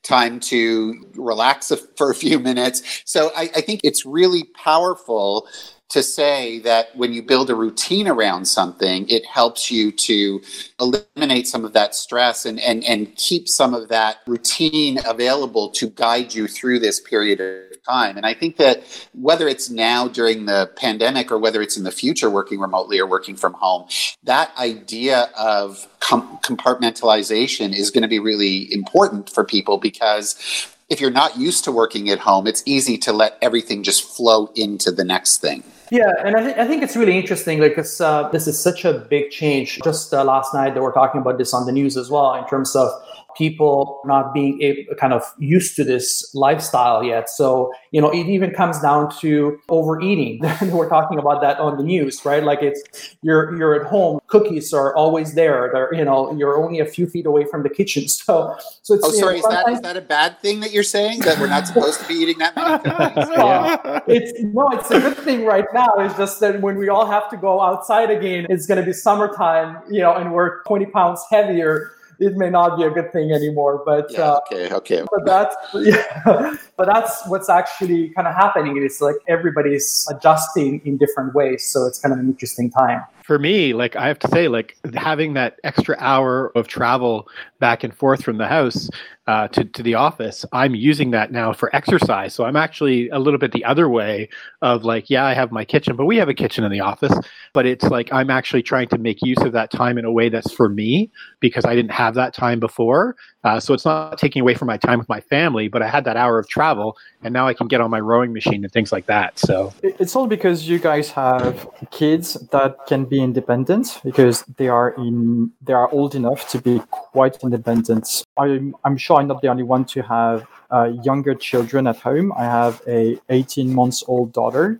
time 0.03 0.39
to 0.39 1.01
relax 1.15 1.71
for 1.97 2.11
a 2.11 2.15
few 2.15 2.39
minutes. 2.39 3.03
So 3.05 3.31
I, 3.35 3.43
I, 3.55 3.61
think 3.61 3.81
it's 3.83 4.05
really 4.05 4.43
powerful 4.55 5.47
to 5.93 6.01
say 6.01 6.57
that 6.57 6.87
when 6.95 7.13
you 7.13 7.21
build 7.21 7.51
a 7.51 7.55
routine 7.55 8.07
around 8.07 8.45
something, 8.45 9.07
it 9.09 9.23
helps 9.27 9.69
you 9.69 9.91
to 9.91 10.41
eliminate 10.79 11.47
some 11.47 11.63
of 11.63 11.73
that 11.73 11.93
stress 11.93 12.47
and, 12.47 12.59
and, 12.61 12.83
and 12.85 13.15
keep 13.15 13.47
some 13.47 13.75
of 13.75 13.89
that 13.89 14.17
routine 14.25 14.97
available 15.05 15.69
to 15.69 15.87
guide 15.91 16.33
you 16.33 16.47
through 16.47 16.79
this 16.79 16.99
period 16.99 17.39
of 17.39 17.83
time. 17.83 18.17
And 18.17 18.25
I 18.25 18.33
think 18.33 18.57
that 18.57 18.81
whether 19.13 19.47
it's 19.47 19.69
now 19.69 20.07
during 20.07 20.47
the 20.47 20.71
pandemic 20.77 21.31
or 21.31 21.37
whether 21.37 21.61
it's 21.61 21.77
in 21.77 21.83
the 21.83 21.91
future 21.91 22.27
working 22.27 22.59
remotely 22.59 22.97
or 22.97 23.05
working 23.05 23.35
from 23.35 23.53
home, 23.53 23.87
that 24.23 24.51
idea 24.57 25.29
of 25.37 25.87
com- 25.99 26.39
compartmentalization 26.41 27.71
is 27.71 27.91
going 27.91 28.01
to 28.01 28.07
be 28.07 28.17
really 28.17 28.73
important 28.73 29.29
for 29.29 29.43
people 29.43 29.77
because 29.77 30.73
if 30.89 30.99
you're 30.99 31.11
not 31.11 31.37
used 31.37 31.63
to 31.65 31.71
working 31.71 32.09
at 32.09 32.17
home, 32.17 32.47
it's 32.47 32.63
easy 32.65 32.97
to 32.97 33.13
let 33.13 33.37
everything 33.43 33.83
just 33.83 34.03
flow 34.03 34.51
into 34.55 34.91
the 34.91 35.03
next 35.03 35.37
thing. 35.37 35.63
Yeah, 35.93 36.11
and 36.25 36.35
I, 36.35 36.41
th- 36.41 36.57
I 36.57 36.65
think 36.65 36.81
it's 36.81 36.95
really 36.95 37.15
interesting 37.15 37.59
because 37.59 38.01
uh, 38.01 38.27
this 38.29 38.47
is 38.47 38.57
such 38.59 38.83
a 38.83 38.93
big 38.93 39.29
change. 39.29 39.79
Just 39.83 40.11
uh, 40.11 40.23
last 40.23 40.51
night, 40.51 40.73
they 40.73 40.79
were 40.79 40.91
talking 40.91 41.21
about 41.21 41.37
this 41.37 41.53
on 41.53 41.67
the 41.67 41.71
news 41.71 41.97
as 41.97 42.09
well 42.09 42.33
in 42.33 42.47
terms 42.47 42.75
of 42.75 42.89
people 43.35 44.01
not 44.05 44.33
being 44.33 44.61
able, 44.61 44.95
kind 44.95 45.13
of 45.13 45.23
used 45.37 45.75
to 45.75 45.83
this 45.83 46.33
lifestyle 46.33 47.03
yet. 47.03 47.29
So, 47.29 47.71
you 47.91 48.01
know, 48.01 48.09
it 48.09 48.27
even 48.27 48.51
comes 48.51 48.79
down 48.79 49.15
to 49.19 49.59
overeating. 49.69 50.39
We're 50.71 50.89
talking 50.89 51.19
about 51.19 51.41
that 51.41 51.59
on 51.59 51.77
the 51.77 51.83
news, 51.83 52.25
right? 52.25 52.43
Like 52.43 52.61
it's 52.61 53.15
you're 53.21 53.55
you're 53.57 53.75
at 53.75 53.87
home, 53.87 54.19
cookies 54.27 54.73
are 54.73 54.95
always 54.95 55.35
there. 55.35 55.69
They're, 55.73 55.93
you 55.93 56.05
know, 56.05 56.33
you're 56.33 56.57
only 56.57 56.79
a 56.79 56.85
few 56.85 57.07
feet 57.07 57.25
away 57.25 57.45
from 57.45 57.63
the 57.63 57.69
kitchen. 57.69 58.05
So, 58.23 58.55
so 58.83 58.93
it's, 58.93 59.03
oh, 59.05 59.11
sorry, 59.11 59.41
know, 59.41 59.47
is 59.47 59.53
that 59.53 59.69
is 59.69 59.81
that 59.81 59.97
a 59.97 60.01
bad 60.01 60.39
thing 60.39 60.61
that 60.61 60.71
you're 60.71 60.81
saying 60.81 61.19
that 61.21 61.39
we're 61.39 61.47
not 61.47 61.67
supposed 61.67 61.99
to 61.99 62.07
be 62.07 62.13
eating 62.13 62.37
that 62.37 62.55
many 62.55 62.81
cookies? 62.81 63.29
yeah. 63.37 63.99
It's 64.07 64.39
no, 64.41 64.69
it's 64.69 64.89
a 64.91 65.01
good 65.01 65.17
thing 65.17 65.43
right 65.43 65.65
now. 65.73 65.82
It's 65.97 66.17
just 66.17 66.39
that 66.39 66.61
when 66.61 66.77
we 66.77 66.89
all 66.89 67.05
have 67.05 67.29
to 67.29 67.37
go 67.37 67.61
outside 67.61 68.09
again, 68.09 68.45
it's 68.49 68.65
going 68.65 68.79
to 68.79 68.85
be 68.85 68.93
summertime, 68.93 69.81
you 69.89 70.01
know, 70.01 70.13
and 70.13 70.33
we're 70.33 70.63
20 70.63 70.85
pounds 70.87 71.23
heavier 71.29 71.91
it 72.19 72.37
may 72.37 72.49
not 72.49 72.77
be 72.77 72.83
a 72.83 72.89
good 72.89 73.11
thing 73.11 73.31
anymore. 73.31 73.81
But 73.85 74.11
yeah, 74.11 74.21
uh, 74.21 74.39
okay, 74.47 74.73
okay. 74.73 75.03
But 75.11 75.25
that's 75.25 75.55
yeah, 75.73 76.55
but 76.77 76.85
that's 76.85 77.27
what's 77.27 77.49
actually 77.49 78.09
kind 78.09 78.27
of 78.27 78.35
happening. 78.35 78.77
It's 78.77 79.01
like 79.01 79.15
everybody's 79.27 80.07
adjusting 80.09 80.81
in 80.85 80.97
different 80.97 81.33
ways, 81.33 81.65
so 81.65 81.85
it's 81.85 81.99
kind 81.99 82.13
of 82.13 82.19
an 82.19 82.27
interesting 82.27 82.69
time 82.71 83.01
for 83.23 83.39
me, 83.39 83.73
like 83.73 83.95
I 83.95 84.07
have 84.07 84.19
to 84.19 84.27
say, 84.27 84.47
like 84.47 84.77
having 84.93 85.33
that 85.33 85.59
extra 85.63 85.95
hour 85.99 86.51
of 86.55 86.67
travel 86.67 87.27
back 87.59 87.83
and 87.83 87.95
forth 87.95 88.23
from 88.23 88.37
the 88.37 88.47
house 88.47 88.89
uh, 89.27 89.47
to 89.49 89.63
to 89.63 89.83
the 89.83 89.95
office, 89.95 90.45
I'm 90.51 90.75
using 90.75 91.11
that 91.11 91.31
now 91.31 91.53
for 91.53 91.73
exercise. 91.75 92.33
So 92.33 92.43
I'm 92.45 92.55
actually 92.55 93.09
a 93.09 93.19
little 93.19 93.39
bit 93.39 93.51
the 93.51 93.63
other 93.65 93.87
way 93.87 94.29
of 94.61 94.83
like, 94.83 95.09
yeah, 95.09 95.25
I 95.25 95.33
have 95.33 95.51
my 95.51 95.63
kitchen, 95.63 95.95
but 95.95 96.05
we 96.05 96.17
have 96.17 96.29
a 96.29 96.33
kitchen 96.33 96.63
in 96.63 96.71
the 96.71 96.81
office. 96.81 97.13
But 97.53 97.65
it's 97.65 97.85
like 97.85 98.11
I'm 98.11 98.29
actually 98.29 98.63
trying 98.63 98.89
to 98.89 98.97
make 98.97 99.21
use 99.21 99.41
of 99.41 99.53
that 99.53 99.71
time 99.71 99.97
in 99.97 100.05
a 100.05 100.11
way 100.11 100.29
that's 100.29 100.51
for 100.51 100.67
me 100.69 101.11
because 101.39 101.65
I 101.65 101.75
didn't 101.75 101.91
have 101.91 102.15
that 102.15 102.33
time 102.33 102.59
before. 102.59 103.15
Uh, 103.43 103.59
so 103.59 103.73
it's 103.73 103.85
not 103.85 104.17
taking 104.17 104.41
away 104.41 104.53
from 104.53 104.67
my 104.67 104.77
time 104.77 104.99
with 104.99 105.09
my 105.09 105.19
family, 105.19 105.67
but 105.67 105.81
I 105.81 105.87
had 105.87 106.05
that 106.05 106.17
hour 106.17 106.39
of 106.39 106.47
travel, 106.47 106.97
and 107.23 107.33
now 107.33 107.47
I 107.47 107.53
can 107.53 107.67
get 107.67 107.81
on 107.81 107.91
my 107.91 107.99
rowing 107.99 108.33
machine 108.33 108.63
and 108.63 108.71
things 108.71 108.91
like 108.91 109.05
that. 109.07 109.37
So 109.37 109.73
it's 109.83 110.15
all 110.15 110.27
because 110.27 110.67
you 110.67 110.79
guys 110.79 111.11
have 111.11 111.67
kids 111.91 112.33
that 112.51 112.85
can 112.87 113.05
be 113.05 113.21
independent 113.21 113.99
because 114.03 114.43
they 114.57 114.69
are 114.69 114.91
in 114.91 115.51
they 115.61 115.73
are 115.73 115.89
old 115.91 116.15
enough 116.15 116.49
to 116.49 116.59
be 116.59 116.81
quite 116.89 117.37
independent. 117.43 118.23
I'm 118.37 118.75
I'm 118.85 118.97
sure 118.97 119.17
I'm 119.19 119.27
not 119.27 119.41
the 119.41 119.49
only 119.49 119.63
one 119.63 119.85
to 119.85 120.01
have 120.01 120.47
uh, 120.71 120.91
younger 121.03 121.35
children 121.35 121.87
at 121.87 121.97
home. 121.97 122.33
I 122.33 122.43
have 122.43 122.81
a 122.87 123.19
18 123.29 123.73
months 123.73 124.03
old 124.07 124.33
daughter, 124.33 124.79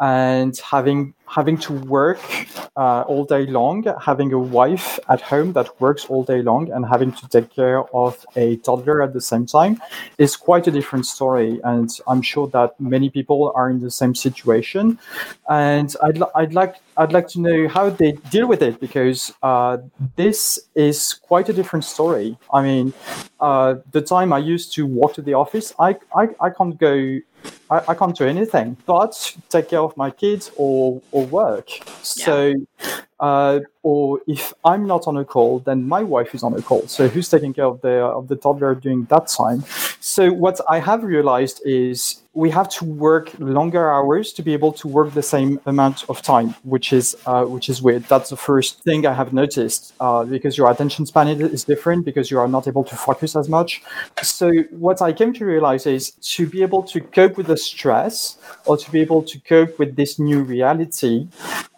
and 0.00 0.56
having 0.58 1.14
having 1.26 1.56
to 1.56 1.72
work 1.72 2.20
uh, 2.76 3.02
all 3.02 3.24
day 3.24 3.46
long, 3.46 3.84
having 4.00 4.32
a 4.32 4.38
wife 4.38 4.98
at 5.08 5.20
home 5.20 5.52
that 5.52 5.80
works 5.80 6.04
all 6.06 6.22
day 6.22 6.42
long, 6.42 6.70
and 6.70 6.86
having 6.86 7.12
to 7.12 7.28
take 7.28 7.50
care 7.50 7.82
of 7.94 8.24
a 8.36 8.56
toddler 8.58 9.02
at 9.02 9.12
the 9.12 9.20
same 9.20 9.46
time 9.46 9.80
is 10.18 10.36
quite 10.36 10.66
a 10.66 10.70
different 10.70 11.06
story. 11.06 11.60
And 11.64 11.90
I'm 12.06 12.22
sure 12.22 12.48
that 12.48 12.78
many 12.80 13.08
people 13.10 13.52
are 13.54 13.70
in 13.70 13.80
the 13.80 13.90
same 13.90 14.14
situation. 14.14 14.98
And 15.48 15.94
I'd, 16.02 16.22
I'd 16.34 16.54
like 16.54 16.76
I'd 16.96 17.12
like 17.12 17.28
to 17.28 17.40
know 17.40 17.68
how 17.68 17.90
they 17.90 18.12
deal 18.30 18.46
with 18.46 18.62
it 18.62 18.80
because 18.80 19.32
uh, 19.42 19.78
this 20.16 20.58
is 20.74 21.14
quite 21.14 21.48
a 21.48 21.52
different 21.52 21.84
story. 21.84 22.36
I 22.52 22.62
mean, 22.62 22.92
uh, 23.40 23.76
the 23.92 24.00
time 24.02 24.32
I 24.32 24.38
used 24.38 24.72
to 24.74 24.86
walk 24.86 25.14
to 25.14 25.22
the 25.22 25.34
office, 25.34 25.72
I, 25.78 25.96
I, 26.16 26.28
I 26.40 26.50
can't 26.50 26.78
go 26.78 27.18
I, 27.70 27.82
I, 27.88 27.94
can't 27.94 28.16
do 28.16 28.26
anything 28.26 28.76
but 28.86 29.36
take 29.48 29.68
care 29.70 29.80
of 29.80 29.96
my 29.96 30.10
kids 30.10 30.50
or, 30.56 31.00
or 31.12 31.26
work. 31.26 31.68
So, 32.02 32.54
uh, 33.24 33.60
or 33.82 34.20
if 34.26 34.52
I'm 34.66 34.86
not 34.86 35.06
on 35.06 35.16
a 35.16 35.24
call, 35.24 35.60
then 35.60 35.88
my 35.88 36.02
wife 36.02 36.34
is 36.34 36.42
on 36.42 36.52
a 36.52 36.60
call. 36.60 36.86
So 36.88 37.08
who's 37.08 37.28
taking 37.30 37.54
care 37.54 37.64
of 37.64 37.80
the 37.80 37.94
of 38.18 38.28
the 38.28 38.36
toddler 38.36 38.74
during 38.74 39.04
that 39.04 39.28
time? 39.28 39.64
So 40.00 40.30
what 40.30 40.60
I 40.68 40.78
have 40.78 41.00
realized 41.04 41.62
is 41.64 42.22
we 42.34 42.50
have 42.50 42.68
to 42.68 42.84
work 42.84 43.26
longer 43.38 43.90
hours 43.90 44.32
to 44.34 44.42
be 44.42 44.52
able 44.52 44.72
to 44.72 44.88
work 44.88 45.14
the 45.14 45.22
same 45.22 45.60
amount 45.64 46.04
of 46.10 46.20
time, 46.20 46.48
which 46.64 46.92
is 46.92 47.16
uh, 47.24 47.44
which 47.44 47.68
is 47.72 47.80
weird. 47.80 48.02
That's 48.12 48.28
the 48.28 48.36
first 48.36 48.82
thing 48.82 49.06
I 49.06 49.14
have 49.14 49.32
noticed 49.32 49.94
uh, 50.00 50.24
because 50.24 50.58
your 50.58 50.70
attention 50.70 51.06
span 51.06 51.28
is 51.28 51.64
different 51.64 52.04
because 52.04 52.30
you 52.30 52.38
are 52.38 52.48
not 52.56 52.68
able 52.68 52.84
to 52.84 52.96
focus 52.96 53.36
as 53.36 53.48
much. 53.48 53.82
So 54.22 54.52
what 54.86 55.00
I 55.00 55.12
came 55.14 55.32
to 55.34 55.44
realize 55.46 55.86
is 55.86 56.10
to 56.34 56.46
be 56.46 56.60
able 56.62 56.82
to 56.92 57.00
cope 57.00 57.36
with 57.38 57.46
the 57.46 57.56
stress 57.56 58.36
or 58.66 58.76
to 58.76 58.90
be 58.90 59.00
able 59.00 59.22
to 59.22 59.36
cope 59.40 59.78
with 59.78 59.96
this 59.96 60.18
new 60.18 60.42
reality. 60.42 61.28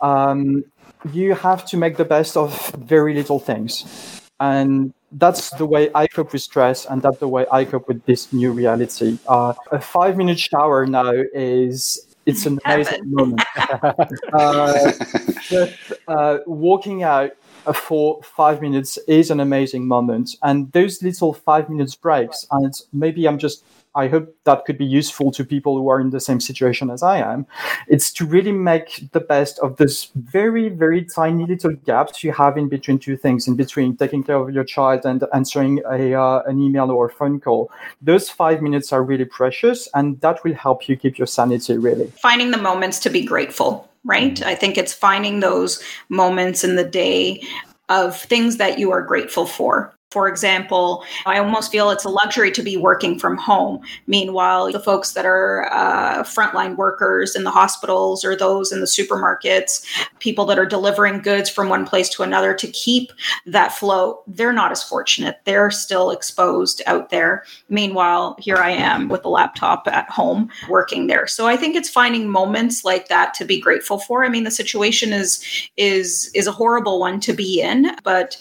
Um, 0.01 0.65
you 1.13 1.35
have 1.35 1.65
to 1.67 1.77
make 1.77 1.97
the 1.97 2.05
best 2.05 2.37
of 2.37 2.71
very 2.77 3.15
little 3.15 3.39
things. 3.39 4.21
And 4.39 4.93
that's 5.13 5.51
the 5.51 5.67
way 5.67 5.91
I 5.95 6.07
cope 6.07 6.33
with 6.33 6.43
stress, 6.43 6.85
and 6.85 7.01
that's 7.01 7.19
the 7.19 7.29
way 7.29 7.47
I 7.51 7.65
cope 7.65 7.89
with 7.89 8.05
this 8.05 8.33
new 8.33 8.53
reality. 8.53 9.19
Uh, 9.27 9.55
a 9.71 9.81
five 9.81 10.17
minute 10.17 10.39
shower 10.39 10.87
now 10.87 11.13
is 11.33 12.07
it's 12.27 12.45
an 12.45 12.59
amazing 12.65 13.13
moment. 13.13 13.43
uh, 14.33 14.93
just 15.41 15.93
uh, 16.09 16.39
walking 16.47 17.03
out 17.03 17.31
for 17.75 18.23
five 18.23 18.61
minutes 18.61 18.99
is 19.09 19.31
an 19.31 19.41
amazing 19.41 19.87
moment, 19.87 20.37
and 20.43 20.71
those 20.73 21.03
little 21.03 21.33
five 21.33 21.71
minutes 21.71 21.95
breaks, 21.95 22.47
and 22.51 22.75
maybe 22.93 23.27
I'm 23.27 23.39
just 23.39 23.65
I 23.97 24.09
hope 24.09 24.37
that 24.45 24.67
could 24.67 24.77
be 24.77 24.85
useful 24.85 25.33
to 25.33 25.45
people 25.45 25.77
who 25.77 25.89
are 25.89 25.99
in 25.99 26.11
the 26.11 26.21
same 26.21 26.39
situation 26.39 26.91
as 26.91 27.03
I 27.03 27.19
am. 27.19 27.47
It's 27.89 28.13
to 28.13 28.27
really 28.27 28.53
make 28.53 29.11
the 29.13 29.21
best 29.21 29.59
of 29.61 29.79
this 29.79 30.11
very, 30.15 30.69
very 30.69 31.03
tiny 31.03 31.47
little 31.47 31.73
gaps 31.73 32.23
you 32.23 32.33
have 32.33 32.59
in 32.59 32.69
between 32.69 32.99
two 32.99 33.17
things, 33.17 33.49
in 33.49 33.57
between 33.57 33.97
taking 33.97 34.23
care 34.23 34.37
of 34.37 34.53
your 34.53 34.65
child 34.65 35.07
and 35.07 35.25
answering 35.33 35.81
a, 35.91 36.15
uh, 36.15 36.43
an 36.43 36.61
email 36.61 36.91
or 36.91 37.07
a 37.07 37.11
phone 37.11 37.41
call. 37.41 37.71
Those 38.03 38.29
five 38.29 38.61
minutes 38.61 38.93
are 38.93 39.03
really 39.03 39.25
precious, 39.25 39.89
and 39.95 40.21
that 40.21 40.45
will 40.45 40.55
help 40.55 40.89
you 40.89 40.97
keep 40.97 41.17
your 41.17 41.27
sanity, 41.27 41.79
really. 41.79 42.13
Finding 42.21 42.51
the 42.51 42.59
moments 42.59 43.01
to 43.01 43.11
be 43.11 43.25
grateful, 43.25 43.89
right? 44.05 44.35
Mm-hmm. 44.35 44.49
I 44.49 44.55
think 44.55 44.77
it's 44.77 44.93
finding 44.93 45.41
those 45.41 45.83
moments 46.11 46.65
in 46.65 46.77
the 46.77 46.85
day 46.85 47.43
of 47.89 48.21
things 48.21 48.59
that 48.59 48.79
you 48.79 48.91
are 48.91 49.01
grateful 49.01 49.47
for 49.47 49.96
for 50.13 50.29
example, 50.29 51.05
I 51.27 51.39
almost 51.39 51.73
feel 51.73 51.91
it's 51.91 52.05
a 52.05 52.09
luxury 52.09 52.53
to 52.53 52.63
be 52.63 52.77
working 52.77 53.19
from 53.19 53.37
home. 53.37 53.81
Meanwhile, 54.07 54.71
the 54.71 54.79
folks 54.79 55.13
that 55.13 55.27
are 55.27 55.69
uh, 55.73 56.23
frontline 56.23 56.77
workers 56.77 57.35
in 57.35 57.43
the 57.43 57.51
hospitals 57.51 58.25
or 58.25 58.37
those 58.37 58.71
in 58.71 58.79
the 58.79 58.87
supermarkets, 58.87 59.85
people 60.21 60.45
that 60.47 60.61
are 60.61 60.65
delivering 60.65 61.23
goods 61.23 61.51
from 61.51 61.69
one 61.69 61.85
place 61.85 62.09
to 62.11 62.23
another 62.23 62.55
to 62.55 62.69
keep 62.69 63.11
that 63.47 63.73
flow, 63.73 64.23
they're 64.29 64.53
not 64.53 64.71
as 64.71 64.83
fortunate. 64.83 65.41
They're 65.45 65.73
still 65.73 66.13
exposed 66.13 66.83
out 66.87 67.11
there. 67.11 67.45
Meanwhile, 67.69 68.37
here 68.39 68.59
I 68.59 68.71
am 68.71 69.09
with 69.09 69.25
a 69.25 69.29
laptop 69.29 69.89
at 69.89 70.09
home 70.09 70.51
working 70.69 71.09
there. 71.09 71.27
So 71.27 71.49
I 71.49 71.57
think 71.57 71.75
it's 71.75 71.91
finding 71.91 72.31
moments 72.31 72.85
like 72.85 73.09
that 73.09 73.35
to 73.35 73.45
be 73.45 73.61
grateful 73.61 73.99
for. 73.99 74.25
I 74.25 74.29
mean, 74.29 74.45
the 74.45 74.51
situation 74.53 75.13
is 75.13 75.45
is 75.77 76.31
is 76.33 76.47
a 76.47 76.53
horrible 76.53 77.01
one 77.01 77.19
to 77.21 77.33
be 77.33 77.61
in, 77.61 77.91
but 78.05 78.39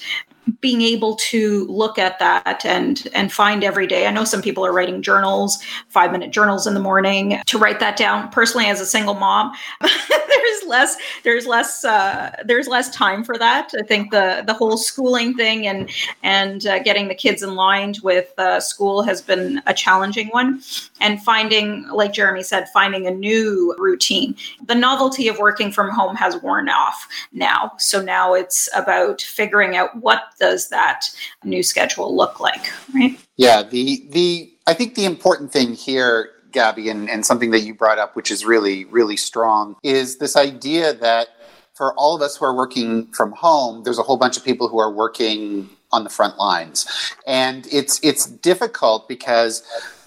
being 0.62 0.82
able 0.82 1.16
to 1.16 1.66
look 1.66 1.98
at 1.98 2.20
that 2.20 2.66
and 2.66 3.08
and 3.14 3.32
find 3.32 3.64
every 3.64 3.88
day. 3.88 4.08
I 4.08 4.12
know 4.12 4.24
some 4.24 4.42
people 4.42 4.66
are 4.66 4.74
writing 4.74 5.02
journals 5.02 5.62
five 5.90 6.12
minute 6.12 6.32
journals 6.32 6.68
in 6.68 6.74
the 6.74 6.80
morning 6.80 7.40
to 7.46 7.58
write 7.58 7.80
that 7.80 7.98
down. 7.98 8.30
Personally 8.30 8.68
as 8.68 8.82
a 8.82 8.86
single 8.86 9.14
mom 9.14 9.54
there's 9.82 10.68
less 10.68 10.98
there's 11.24 11.46
less 11.46 11.86
uh, 11.86 12.32
there's 12.46 12.68
less 12.68 12.90
time 12.90 13.24
for 13.24 13.38
that. 13.38 13.72
I 13.78 13.84
think 13.84 14.12
the 14.12 14.44
the 14.46 14.54
whole 14.54 14.78
schooling 14.78 15.34
thing 15.36 15.68
and 15.68 15.90
and 16.24 16.66
uh, 16.66 16.80
getting 16.80 17.08
the 17.08 17.16
kids 17.16 17.44
in 17.44 17.56
line 17.56 17.96
with 18.04 18.38
uh, 18.38 18.60
school 18.60 19.04
has 19.04 19.22
been 19.22 19.62
a 19.66 19.74
challenging 19.74 20.28
one. 20.30 20.62
And 21.02 21.22
finding 21.22 21.88
like 21.90 22.14
jeremy 22.14 22.44
said 22.44 22.70
finding 22.70 23.08
a 23.08 23.12
new 23.12 23.76
routine. 23.78 24.36
The 24.66 24.76
novelty 24.76 25.28
of 25.28 25.38
working 25.40 25.72
from 25.72 25.90
home 25.90 26.16
has 26.16 26.42
worn 26.42 26.70
off 26.70 27.08
now. 27.32 27.74
So 27.78 28.02
now 28.02 28.34
it's 28.34 28.70
about 28.76 29.22
figuring 29.22 29.76
out 29.76 29.96
what 29.96 30.24
does 30.40 30.70
that 30.70 31.06
new 31.44 31.64
schedule 31.64 32.16
look 32.16 32.40
like, 32.40 32.72
right? 32.94 33.20
Yeah, 33.38 33.64
the 33.64 34.06
the 34.10 34.54
I 34.68 34.74
think 34.74 34.96
the 34.96 35.06
important 35.06 35.52
thing 35.52 35.74
here 35.74 36.32
Gabby, 36.56 36.90
and, 36.90 37.08
and 37.08 37.24
something 37.24 37.52
that 37.52 37.60
you 37.60 37.76
brought 37.76 38.00
up, 38.00 38.16
which 38.16 38.32
is 38.32 38.46
really, 38.46 38.86
really 38.86 39.18
strong, 39.18 39.76
is 39.84 40.18
this 40.18 40.36
idea 40.36 40.94
that 40.94 41.28
for 41.76 41.94
all 41.96 42.16
of 42.16 42.22
us 42.22 42.38
who 42.38 42.46
are 42.46 42.56
working 42.56 43.08
from 43.12 43.34
home, 43.34 43.84
there's 43.84 44.00
a 44.00 44.04
whole 44.04 44.18
bunch 44.18 44.38
of 44.38 44.44
people 44.44 44.70
who 44.70 44.80
are 44.80 44.92
working 44.92 45.70
on 45.92 46.04
the 46.06 46.10
front 46.10 46.38
lines. 46.38 46.88
And 47.28 47.68
it's 47.72 48.00
it's 48.02 48.26
difficult 48.26 49.08
because 49.08 49.64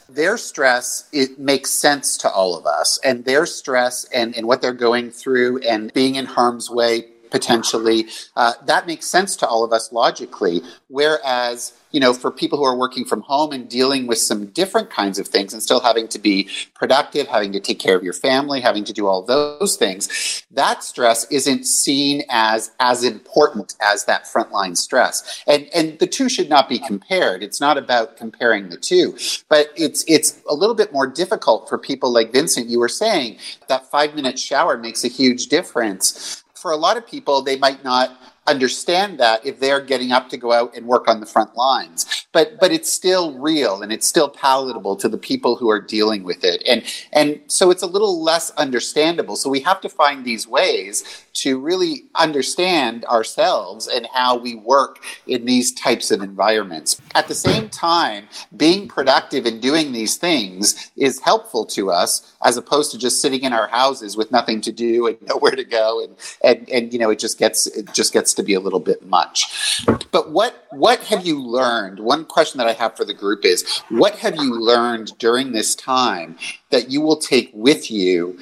their 0.08 0.38
stress 0.38 1.06
it 1.12 1.38
makes 1.38 1.70
sense 1.70 2.16
to 2.16 2.30
all 2.30 2.58
of 2.58 2.64
us 2.64 2.98
and 3.04 3.26
their 3.26 3.44
stress 3.44 4.04
and, 4.04 4.34
and 4.34 4.46
what 4.46 4.62
they're 4.62 4.72
going 4.72 5.10
through 5.10 5.58
and 5.58 5.92
being 5.92 6.14
in 6.14 6.24
harm's 6.24 6.70
way 6.70 7.04
potentially, 7.30 8.06
uh, 8.36 8.54
that 8.66 8.86
makes 8.86 9.06
sense 9.06 9.36
to 9.36 9.46
all 9.46 9.64
of 9.64 9.72
us 9.72 9.92
logically. 9.92 10.62
Whereas, 10.88 11.72
you 11.92 12.00
know, 12.00 12.12
for 12.12 12.30
people 12.30 12.58
who 12.58 12.64
are 12.64 12.76
working 12.76 13.04
from 13.04 13.22
home 13.22 13.52
and 13.52 13.68
dealing 13.68 14.06
with 14.06 14.18
some 14.18 14.46
different 14.46 14.90
kinds 14.90 15.18
of 15.18 15.26
things 15.26 15.52
and 15.52 15.62
still 15.62 15.80
having 15.80 16.08
to 16.08 16.18
be 16.18 16.48
productive, 16.74 17.26
having 17.26 17.52
to 17.52 17.60
take 17.60 17.78
care 17.78 17.96
of 17.96 18.02
your 18.02 18.12
family, 18.12 18.60
having 18.60 18.84
to 18.84 18.92
do 18.92 19.06
all 19.06 19.22
those 19.22 19.76
things, 19.76 20.44
that 20.50 20.82
stress 20.82 21.30
isn't 21.30 21.64
seen 21.64 22.22
as 22.28 22.70
as 22.80 23.04
important 23.04 23.74
as 23.80 24.04
that 24.04 24.24
frontline 24.24 24.76
stress. 24.76 25.42
And 25.46 25.68
and 25.74 25.98
the 25.98 26.06
two 26.06 26.28
should 26.28 26.48
not 26.48 26.68
be 26.68 26.78
compared. 26.78 27.42
It's 27.42 27.60
not 27.60 27.78
about 27.78 28.16
comparing 28.16 28.68
the 28.68 28.76
two, 28.76 29.16
but 29.48 29.68
it's 29.76 30.04
it's 30.06 30.40
a 30.48 30.54
little 30.54 30.74
bit 30.74 30.92
more 30.92 31.06
difficult 31.06 31.68
for 31.68 31.78
people 31.78 32.12
like 32.12 32.32
Vincent. 32.32 32.68
You 32.68 32.80
were 32.80 32.88
saying 32.88 33.38
that 33.68 33.90
five 33.90 34.14
minute 34.14 34.38
shower 34.38 34.76
makes 34.76 35.04
a 35.04 35.08
huge 35.08 35.46
difference 35.46 36.44
for 36.60 36.72
a 36.72 36.76
lot 36.76 36.96
of 36.96 37.06
people, 37.06 37.42
they 37.42 37.56
might 37.56 37.84
not 37.84 38.10
understand 38.48 39.20
that 39.20 39.44
if 39.44 39.60
they're 39.60 39.80
getting 39.80 40.12
up 40.12 40.28
to 40.30 40.36
go 40.36 40.52
out 40.52 40.74
and 40.76 40.86
work 40.86 41.08
on 41.08 41.20
the 41.20 41.26
front 41.26 41.54
lines. 41.56 42.26
But 42.32 42.58
but 42.60 42.72
it's 42.72 42.92
still 42.92 43.38
real 43.38 43.82
and 43.82 43.92
it's 43.92 44.06
still 44.06 44.28
palatable 44.28 44.96
to 44.96 45.08
the 45.08 45.18
people 45.18 45.56
who 45.56 45.70
are 45.70 45.80
dealing 45.80 46.24
with 46.24 46.44
it. 46.44 46.62
And 46.66 46.82
and 47.12 47.40
so 47.46 47.70
it's 47.70 47.82
a 47.82 47.86
little 47.86 48.22
less 48.22 48.50
understandable. 48.52 49.36
So 49.36 49.50
we 49.50 49.60
have 49.60 49.80
to 49.82 49.88
find 49.88 50.24
these 50.24 50.46
ways 50.46 51.24
to 51.34 51.60
really 51.60 52.04
understand 52.16 53.04
ourselves 53.04 53.86
and 53.86 54.08
how 54.12 54.36
we 54.36 54.56
work 54.56 54.98
in 55.26 55.44
these 55.44 55.72
types 55.72 56.10
of 56.10 56.20
environments. 56.20 57.00
At 57.14 57.28
the 57.28 57.34
same 57.34 57.68
time, 57.68 58.26
being 58.56 58.88
productive 58.88 59.46
and 59.46 59.62
doing 59.62 59.92
these 59.92 60.16
things 60.16 60.90
is 60.96 61.20
helpful 61.20 61.64
to 61.66 61.90
us 61.90 62.34
as 62.44 62.56
opposed 62.56 62.90
to 62.92 62.98
just 62.98 63.22
sitting 63.22 63.42
in 63.42 63.52
our 63.52 63.68
houses 63.68 64.16
with 64.16 64.32
nothing 64.32 64.60
to 64.62 64.72
do 64.72 65.06
and 65.06 65.16
nowhere 65.28 65.52
to 65.52 65.64
go 65.64 66.02
and 66.02 66.16
and, 66.42 66.68
and 66.70 66.92
you 66.92 66.98
know 66.98 67.10
it 67.10 67.18
just 67.18 67.38
gets 67.38 67.66
it 67.66 67.92
just 67.92 68.12
gets 68.12 68.34
to 68.38 68.42
be 68.42 68.54
a 68.54 68.60
little 68.60 68.80
bit 68.80 69.06
much. 69.06 69.84
But 70.10 70.30
what 70.30 70.66
what 70.70 71.00
have 71.04 71.26
you 71.26 71.42
learned? 71.42 71.98
One 72.00 72.24
question 72.24 72.58
that 72.58 72.66
I 72.66 72.72
have 72.72 72.96
for 72.96 73.04
the 73.04 73.14
group 73.14 73.44
is 73.44 73.82
what 73.90 74.16
have 74.16 74.36
you 74.36 74.58
learned 74.58 75.16
during 75.18 75.52
this 75.52 75.74
time 75.74 76.38
that 76.70 76.90
you 76.90 77.00
will 77.00 77.16
take 77.16 77.50
with 77.52 77.90
you 77.90 78.38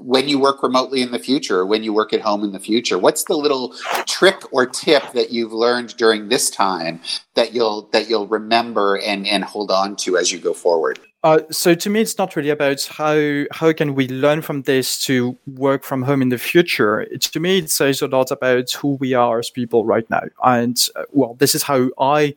when 0.00 0.28
you 0.28 0.40
work 0.40 0.62
remotely 0.62 1.02
in 1.02 1.12
the 1.12 1.18
future, 1.18 1.64
when 1.64 1.84
you 1.84 1.92
work 1.92 2.12
at 2.12 2.20
home 2.20 2.42
in 2.42 2.52
the 2.52 2.60
future? 2.60 2.98
What's 2.98 3.24
the 3.24 3.36
little 3.36 3.74
trick 4.06 4.42
or 4.52 4.66
tip 4.66 5.12
that 5.12 5.30
you've 5.30 5.52
learned 5.52 5.96
during 5.96 6.28
this 6.28 6.50
time 6.50 7.00
that 7.38 7.54
you'll 7.54 7.88
that 7.92 8.10
you'll 8.10 8.26
remember 8.26 8.96
and 8.98 9.26
and 9.26 9.44
hold 9.44 9.70
on 9.70 9.94
to 9.94 10.16
as 10.18 10.32
you 10.32 10.40
go 10.40 10.52
forward? 10.52 10.98
Uh, 11.24 11.40
so 11.50 11.74
to 11.74 11.90
me, 11.90 12.00
it's 12.00 12.16
not 12.16 12.36
really 12.36 12.50
about 12.50 12.84
how 12.84 13.44
how 13.50 13.72
can 13.72 13.96
we 13.96 14.06
learn 14.06 14.40
from 14.40 14.62
this 14.62 15.04
to 15.04 15.36
work 15.56 15.82
from 15.82 16.02
home 16.02 16.22
in 16.22 16.28
the 16.28 16.38
future. 16.38 17.00
It, 17.00 17.22
to 17.22 17.40
me, 17.40 17.58
it 17.58 17.70
says 17.70 18.02
a 18.02 18.06
lot 18.06 18.30
about 18.30 18.70
who 18.70 18.94
we 19.00 19.14
are 19.14 19.40
as 19.40 19.50
people 19.50 19.84
right 19.84 20.08
now. 20.10 20.22
And 20.44 20.78
uh, 20.94 21.02
well, 21.10 21.34
this 21.34 21.56
is 21.56 21.64
how 21.64 21.90
I 21.98 22.34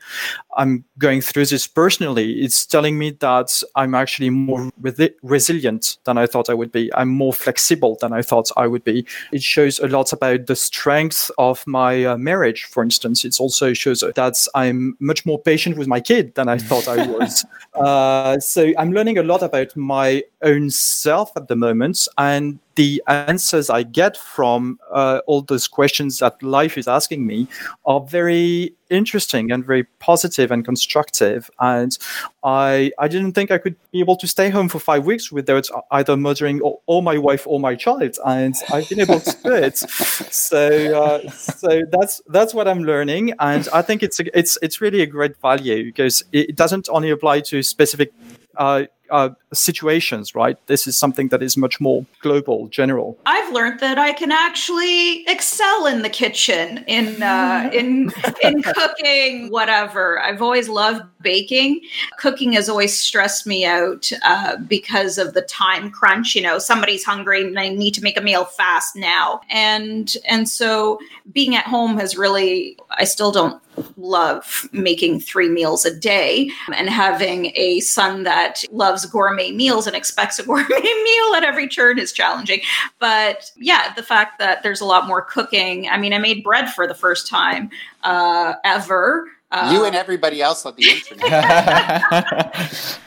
I'm 0.58 0.84
going 0.98 1.22
through 1.22 1.46
this 1.46 1.68
personally. 1.68 2.42
It's 2.42 2.66
telling 2.66 2.98
me 2.98 3.12
that 3.20 3.62
I'm 3.76 3.94
actually 3.94 4.32
more 4.32 4.72
re- 4.82 5.14
resilient 5.22 5.98
than 6.06 6.18
I 6.18 6.26
thought 6.26 6.50
I 6.50 6.56
would 6.56 6.72
be. 6.72 6.92
I'm 6.96 7.10
more 7.10 7.34
flexible 7.34 7.98
than 8.02 8.14
I 8.14 8.24
thought 8.24 8.50
I 8.58 8.66
would 8.66 8.84
be. 8.84 9.06
It 9.32 9.44
shows 9.44 9.78
a 9.78 9.88
lot 9.88 10.12
about 10.12 10.48
the 10.48 10.56
strength 10.56 11.30
of 11.38 11.66
my 11.68 12.04
uh, 12.04 12.18
marriage, 12.18 12.64
for 12.64 12.82
instance. 12.82 13.26
It 13.26 13.40
also 13.40 13.74
shows 13.74 14.00
that 14.00 14.48
I'm 14.56 14.91
much 15.00 15.26
more 15.26 15.40
patient 15.40 15.78
with 15.78 15.88
my 15.88 16.00
kid 16.00 16.36
than 16.36 16.50
I 16.50 16.58
thought 16.58 16.88
I 16.88 17.08
was. 17.08 17.46
Uh, 17.74 18.38
so 18.38 18.74
I'm 18.78 18.92
learning 18.92 19.18
a 19.18 19.24
lot 19.24 19.42
about 19.42 19.74
my 19.78 20.22
own 20.44 20.70
self 20.70 21.32
at 21.36 21.48
the 21.48 21.56
moment, 21.56 22.08
and 22.18 22.60
the 22.76 23.04
answers 23.08 23.70
I 23.70 23.84
get 23.84 24.16
from 24.18 24.80
uh, 24.92 25.22
all 25.28 25.42
those 25.42 25.68
questions 25.68 26.20
that 26.20 26.42
life 26.42 26.78
is 26.78 26.88
asking 26.88 27.28
me 27.28 27.48
are 27.86 28.00
very 28.00 28.74
interesting 28.90 29.52
and 29.52 29.66
very 29.66 29.84
positive 30.00 30.52
and 30.52 30.64
constructive. 30.64 31.50
And 31.60 31.98
I 32.44 32.92
I 32.98 33.08
didn't 33.08 33.34
think 33.34 33.52
I 33.52 33.58
could 33.58 33.76
be 33.92 34.00
able 34.00 34.16
to 34.18 34.28
stay 34.28 34.50
home 34.50 34.70
for 34.70 34.80
five 34.80 35.06
weeks 35.06 35.32
without 35.32 35.68
either 35.92 36.16
murdering 36.16 36.62
or, 36.62 36.80
or 36.86 37.04
my 37.04 37.18
wife 37.18 37.46
or 37.46 37.60
my 37.60 37.76
child, 37.76 38.18
and 38.26 38.56
I've 38.72 38.88
been 38.90 39.02
able 39.02 39.20
to 39.20 39.38
do 39.44 39.54
it. 39.54 39.84
So 40.32 40.68
uh, 41.04 41.30
so 41.30 41.84
that's 41.92 42.22
that's 42.28 42.54
what 42.54 42.68
I'm 42.68 42.84
learning, 42.84 43.34
and 43.40 43.68
I 43.74 43.82
think 43.82 44.02
it's 44.02 44.20
a, 44.20 44.38
it's 44.38 44.58
it's 44.62 44.82
really 44.82 45.02
a 45.02 45.06
great 45.06 45.38
value 45.38 45.84
because 45.84 46.24
it 46.32 46.56
doesn't 46.56 46.90
only 46.90 47.10
apply 47.10 47.42
to 47.42 47.62
specific 47.64 48.12
uh, 48.58 48.84
uh, 49.12 49.30
situations, 49.54 50.34
right? 50.34 50.58
This 50.68 50.88
is 50.88 50.98
something 50.98 51.28
that 51.28 51.44
is 51.44 51.58
much 51.58 51.80
more 51.80 52.06
global, 52.22 52.68
general. 52.70 53.18
I've 53.26 53.54
learned 53.54 53.80
that 53.82 53.98
I 53.98 54.14
can 54.14 54.32
actually 54.32 55.28
excel 55.28 55.86
in 55.86 56.02
the 56.02 56.10
kitchen, 56.10 56.84
in 56.88 57.22
uh, 57.22 57.70
in 57.74 58.12
in 58.44 58.64
cooking, 58.64 59.50
whatever. 59.50 60.20
I've 60.20 60.42
always 60.42 60.70
loved 60.70 61.04
baking. 61.22 61.82
Cooking 62.18 62.54
has 62.54 62.70
always 62.70 62.98
stressed 62.98 63.46
me 63.46 63.66
out 63.66 64.10
uh, 64.24 64.58
because 64.58 65.18
of 65.18 65.34
the 65.34 65.42
time 65.44 65.92
crunch. 65.92 66.34
You 66.34 66.42
know, 66.42 66.58
somebody's 66.58 67.04
hungry 67.04 67.42
and 67.46 67.60
I 67.60 67.70
need 67.70 67.94
to 67.96 68.02
make 68.02 68.18
a 68.18 68.22
meal 68.22 68.46
fast 68.46 68.96
now, 68.96 69.42
and 69.50 70.16
and 70.28 70.48
so 70.48 71.00
being 71.32 71.56
at 71.56 71.66
home 71.66 71.98
has 71.98 72.18
really. 72.18 72.78
I 72.98 73.06
still 73.06 73.32
don't 73.32 73.62
love 73.98 74.70
making 74.72 75.20
three 75.20 75.50
meals 75.50 75.86
a 75.86 75.96
day 75.96 76.50
and 76.76 76.90
having 76.90 77.52
a 77.56 77.80
son 77.80 78.24
that 78.24 78.64
loves 78.72 79.01
gourmet 79.06 79.52
meals 79.52 79.88
and 79.88 79.96
expects 79.96 80.40
a 80.40 80.44
gourmet 80.46 80.82
meal 80.82 81.34
at 81.36 81.44
every 81.44 81.68
turn 81.68 82.00
is 82.00 82.12
challenging. 82.12 82.62
But 83.00 83.52
yeah, 83.58 83.94
the 83.96 84.04
fact 84.04 84.40
that 84.40 84.64
there's 84.64 84.82
a 84.82 84.86
lot 84.86 85.08
more 85.08 85.22
cooking. 85.22 85.88
I 85.88 85.98
mean, 85.98 86.14
I 86.14 86.18
made 86.18 86.44
bread 86.44 86.72
for 86.72 86.88
the 86.88 86.96
first 86.96 87.28
time 87.28 87.70
uh, 88.04 88.54
ever. 88.64 89.28
Uh, 89.52 89.72
you 89.74 89.86
and 89.86 89.96
everybody 89.96 90.42
else 90.42 90.66
on 90.66 90.74
the 90.76 90.90
internet. 90.90 92.02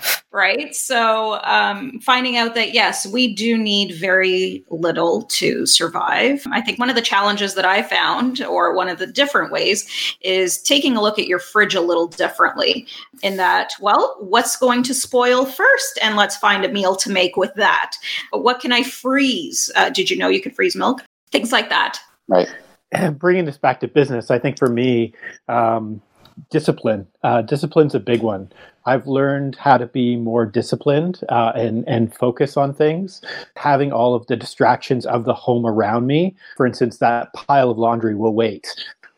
right? 0.34 0.74
So, 0.74 1.40
um, 1.44 2.00
finding 2.00 2.36
out 2.36 2.56
that 2.56 2.74
yes, 2.74 3.06
we 3.06 3.32
do 3.32 3.56
need 3.56 3.94
very 3.94 4.64
little 4.68 5.22
to 5.22 5.64
survive. 5.64 6.42
I 6.50 6.60
think 6.60 6.80
one 6.80 6.90
of 6.90 6.96
the 6.96 7.02
challenges 7.02 7.54
that 7.54 7.64
I 7.64 7.82
found, 7.82 8.42
or 8.42 8.74
one 8.74 8.88
of 8.88 8.98
the 8.98 9.07
different 9.07 9.52
ways, 9.52 9.88
is 10.20 10.61
taking 10.61 10.96
a 10.96 11.00
look 11.00 11.20
at 11.20 11.28
your 11.28 11.38
fridge 11.38 11.76
a 11.76 11.80
little 11.80 12.09
differently. 12.09 12.87
In 13.22 13.37
that, 13.37 13.72
well, 13.80 14.16
what's 14.18 14.57
going 14.57 14.83
to 14.83 14.92
spoil 14.92 15.46
first? 15.46 15.98
And 16.02 16.16
let's 16.16 16.37
find 16.37 16.64
a 16.64 16.68
meal 16.68 16.96
to 16.96 17.11
make 17.11 17.37
with 17.37 17.54
that. 17.54 17.92
What 18.33 18.61
can 18.61 18.72
I 18.72 18.83
freeze? 18.83 19.70
Uh, 19.76 19.90
did 19.90 20.11
you 20.11 20.16
know 20.18 20.28
you 20.28 20.42
could 20.42 20.57
freeze 20.57 20.74
milk? 20.74 21.04
Things 21.30 21.52
like 21.52 21.68
that. 21.70 22.00
Right. 22.26 22.48
And 22.90 23.18
bringing 23.20 23.44
this 23.44 23.57
back 23.57 23.78
to 23.80 23.88
business, 23.88 24.33
I 24.33 24.40
think 24.40 24.59
for 24.59 24.68
me, 24.68 25.14
um, 25.48 26.02
discipline. 26.51 27.07
Uh, 27.23 27.42
discipline's 27.42 27.94
a 27.94 28.01
big 28.01 28.23
one. 28.23 28.51
I've 28.87 29.07
learned 29.07 29.57
how 29.57 29.79
to 29.79 29.87
be 29.87 30.16
more 30.16 30.44
disciplined 30.44 31.20
uh, 31.29 31.53
and 31.55 31.87
and 31.88 32.14
focus 32.14 32.57
on 32.57 32.75
things. 32.75 33.23
Having 33.57 33.92
all 33.92 34.14
of 34.14 34.27
the 34.27 34.37
distractions 34.37 35.07
of 35.07 35.25
the 35.25 35.35
home 35.35 35.66
around 35.66 36.07
me, 36.07 36.37
for 36.57 36.66
instance, 36.66 36.99
that 36.99 37.33
pile 37.33 37.70
of 37.70 37.79
laundry 37.79 38.14
will 38.14 38.35
wait. 38.35 38.68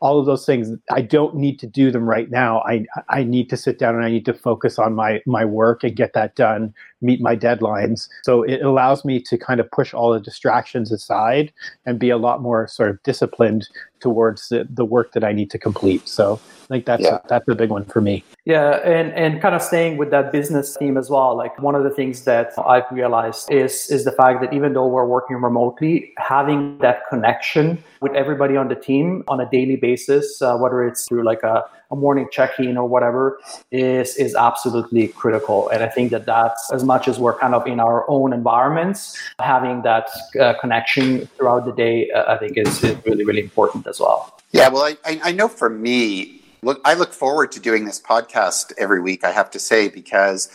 All 0.01 0.21
of 0.21 0.27
those 0.27 0.45
things, 0.45 0.77
I 0.91 1.01
don't 1.01 1.37
need 1.37 1.59
to 1.61 1.67
do 1.67 1.91
them 1.91 2.09
right 2.09 2.31
now. 2.31 2.61
I 2.61 2.85
I 3.09 3.25
need 3.25 3.49
to 3.51 3.57
sit 3.57 3.79
down 3.79 3.97
and 3.97 4.05
I 4.05 4.11
need 4.11 4.27
to 4.27 4.35
focus 4.35 4.79
on 4.79 4.95
my 4.95 5.23
my 5.27 5.45
work 5.45 5.83
and 5.83 5.97
get 5.97 6.13
that 6.13 6.37
done, 6.37 6.75
meet 7.01 7.21
my 7.21 7.37
deadlines. 7.37 8.09
So 8.25 8.43
it 8.43 8.63
allows 8.63 9.05
me 9.05 9.21
to 9.23 9.37
kind 9.37 9.61
of 9.61 9.71
push 9.71 9.93
all 9.93 10.13
the 10.13 10.21
distractions 10.21 10.93
aside 10.93 11.53
and 11.85 11.99
be 11.99 12.11
a 12.11 12.17
lot 12.17 12.43
more 12.43 12.67
sort 12.69 12.91
of 12.91 13.03
disciplined 13.03 13.69
towards 14.01 14.49
the, 14.49 14.67
the 14.69 14.85
work 14.85 15.13
that 15.13 15.25
I 15.25 15.33
need 15.33 15.51
to 15.51 15.59
complete. 15.59 16.07
So 16.09 16.41
I 16.65 16.67
think 16.69 16.85
that's 16.85 17.03
yeah. 17.03 17.17
a, 17.17 17.29
that's 17.29 17.49
a 17.49 17.55
big 17.55 17.71
one 17.71 17.85
for 17.85 18.01
me. 18.01 18.25
Yeah, 18.45 18.77
and 18.85 19.13
and 19.13 19.41
kind 19.41 19.55
of 19.55 19.63
staying 19.63 19.97
with 19.97 20.11
that 20.11 20.33
business 20.33 20.77
theme 20.77 20.97
as 20.97 21.09
well. 21.09 21.37
Like 21.37 21.61
one 21.61 21.75
of 21.75 21.85
the 21.85 21.91
things 21.91 22.25
that 22.25 22.53
I've 22.59 22.91
realized 22.91 23.51
is 23.51 23.89
is 23.89 24.05
the 24.05 24.13
fact 24.13 24.41
that 24.43 24.53
even 24.53 24.73
though 24.73 24.87
we're 24.87 25.07
working 25.07 25.37
remotely, 25.37 26.13
having 26.19 26.79
that 26.79 27.03
connection 27.09 27.83
with 28.01 28.15
everybody 28.15 28.57
on 28.57 28.69
the 28.69 28.75
team 28.75 29.25
on 29.29 29.41
a 29.41 29.49
daily 29.51 29.77
basis, 29.77 30.43
uh, 30.43 30.57
whether 30.57 30.85
it's 30.85 31.07
through 31.07 31.25
like 31.25 31.43
a, 31.43 31.65
a 31.91 31.97
morning 31.97 32.29
check-in 32.31 32.77
or 32.77 32.89
whatever, 32.89 33.39
is 33.71 34.17
is 34.17 34.35
absolutely 34.35 35.09
critical. 35.09 35.69
And 35.69 35.83
I 35.83 35.89
think 35.89 36.11
that 36.11 36.27
that's 36.27 36.73
as 36.73 36.85
much 36.85 37.09
as 37.09 37.19
we're 37.19 37.39
kind 37.39 37.55
of 37.55 37.67
in 37.67 37.81
our 37.81 38.09
own 38.09 38.33
environments, 38.33 39.19
having 39.41 39.83
that 39.83 40.09
uh, 40.41 40.55
connection 40.61 41.27
throughout 41.37 41.65
the 41.65 41.73
day, 41.73 42.11
uh, 42.11 42.35
I 42.35 42.39
think 42.39 42.57
is, 42.57 42.83
is 42.83 42.97
really 43.05 43.25
really 43.25 43.43
important 43.43 43.87
as 43.87 44.01
well. 44.01 44.39
Yeah, 44.53 44.69
well, 44.69 44.85
I, 45.05 45.21
I 45.23 45.33
know 45.33 45.49
for 45.49 45.69
me, 45.69 46.43
look 46.63 46.81
i 46.85 46.95
look 46.95 47.13
forward 47.13 47.53
to 47.53 47.61
doing 47.61 47.85
this 47.85 48.01
podcast 48.01 48.73
every 48.79 49.01
week 49.01 49.25
i 49.25 49.31
have 49.31 49.51
to 49.51 49.59
say 49.59 49.89
because 49.89 50.49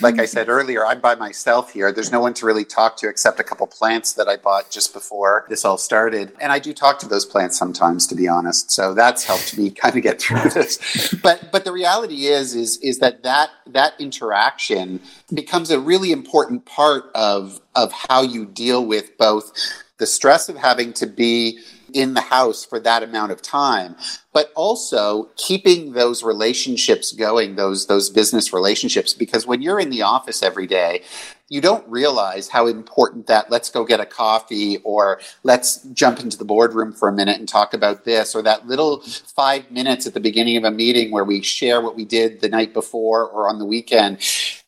like 0.00 0.18
i 0.18 0.24
said 0.24 0.48
earlier 0.48 0.84
i'm 0.84 1.00
by 1.04 1.14
myself 1.14 1.70
here. 1.70 1.92
There's 1.92 2.10
no 2.10 2.20
one 2.20 2.32
to 2.34 2.46
really 2.46 2.64
talk 2.64 2.96
to 2.96 3.08
except 3.08 3.38
a 3.38 3.44
couple 3.44 3.66
plants 3.66 4.14
that 4.14 4.26
i 4.26 4.36
bought 4.36 4.70
just 4.70 4.94
before 4.94 5.44
this 5.50 5.64
all 5.64 5.76
started. 5.76 6.32
And 6.40 6.50
i 6.50 6.58
do 6.58 6.72
talk 6.72 6.98
to 7.00 7.08
those 7.08 7.26
plants 7.26 7.58
sometimes 7.58 8.06
to 8.06 8.14
be 8.14 8.26
honest. 8.26 8.70
So 8.70 8.94
that's 8.94 9.24
helped 9.24 9.58
me 9.58 9.70
kind 9.82 9.94
of 9.94 10.02
get 10.02 10.20
through 10.20 10.48
this. 10.54 11.14
But 11.22 11.52
but 11.52 11.64
the 11.64 11.72
reality 11.72 12.26
is 12.26 12.54
is 12.54 12.78
is 12.78 12.98
that 13.00 13.22
that 13.22 13.50
that 13.66 13.92
interaction 14.00 15.00
becomes 15.32 15.70
a 15.70 15.78
really 15.78 16.10
important 16.10 16.64
part 16.64 17.04
of 17.14 17.60
of 17.74 17.92
how 17.92 18.22
you 18.22 18.46
deal 18.46 18.84
with 18.86 19.18
both 19.18 19.52
the 19.98 20.06
stress 20.06 20.48
of 20.48 20.56
having 20.56 20.92
to 20.94 21.06
be 21.06 21.58
in 21.92 22.14
the 22.14 22.20
house 22.20 22.64
for 22.64 22.80
that 22.80 23.02
amount 23.02 23.30
of 23.30 23.40
time 23.40 23.94
but 24.34 24.52
also 24.54 25.30
keeping 25.36 25.92
those 25.92 26.22
relationships 26.22 27.12
going 27.12 27.54
those 27.54 27.86
those 27.86 28.10
business 28.10 28.52
relationships 28.52 29.14
because 29.14 29.46
when 29.46 29.62
you're 29.62 29.80
in 29.80 29.88
the 29.88 30.02
office 30.02 30.42
every 30.42 30.66
day 30.66 31.00
you 31.48 31.60
don't 31.60 31.86
realize 31.88 32.48
how 32.48 32.66
important 32.66 33.26
that 33.26 33.50
let's 33.50 33.70
go 33.70 33.84
get 33.84 34.00
a 34.00 34.06
coffee 34.06 34.78
or 34.78 35.20
let's 35.44 35.82
jump 35.92 36.18
into 36.18 36.36
the 36.36 36.44
boardroom 36.44 36.92
for 36.92 37.08
a 37.08 37.12
minute 37.12 37.38
and 37.38 37.48
talk 37.48 37.72
about 37.72 38.04
this 38.04 38.34
or 38.34 38.42
that 38.42 38.66
little 38.66 39.00
five 39.00 39.70
minutes 39.70 40.06
at 40.06 40.14
the 40.14 40.20
beginning 40.20 40.56
of 40.56 40.64
a 40.64 40.70
meeting 40.70 41.10
where 41.10 41.24
we 41.24 41.40
share 41.40 41.80
what 41.80 41.94
we 41.94 42.04
did 42.04 42.40
the 42.40 42.48
night 42.48 42.74
before 42.74 43.28
or 43.28 43.48
on 43.48 43.58
the 43.58 43.64
weekend 43.64 44.18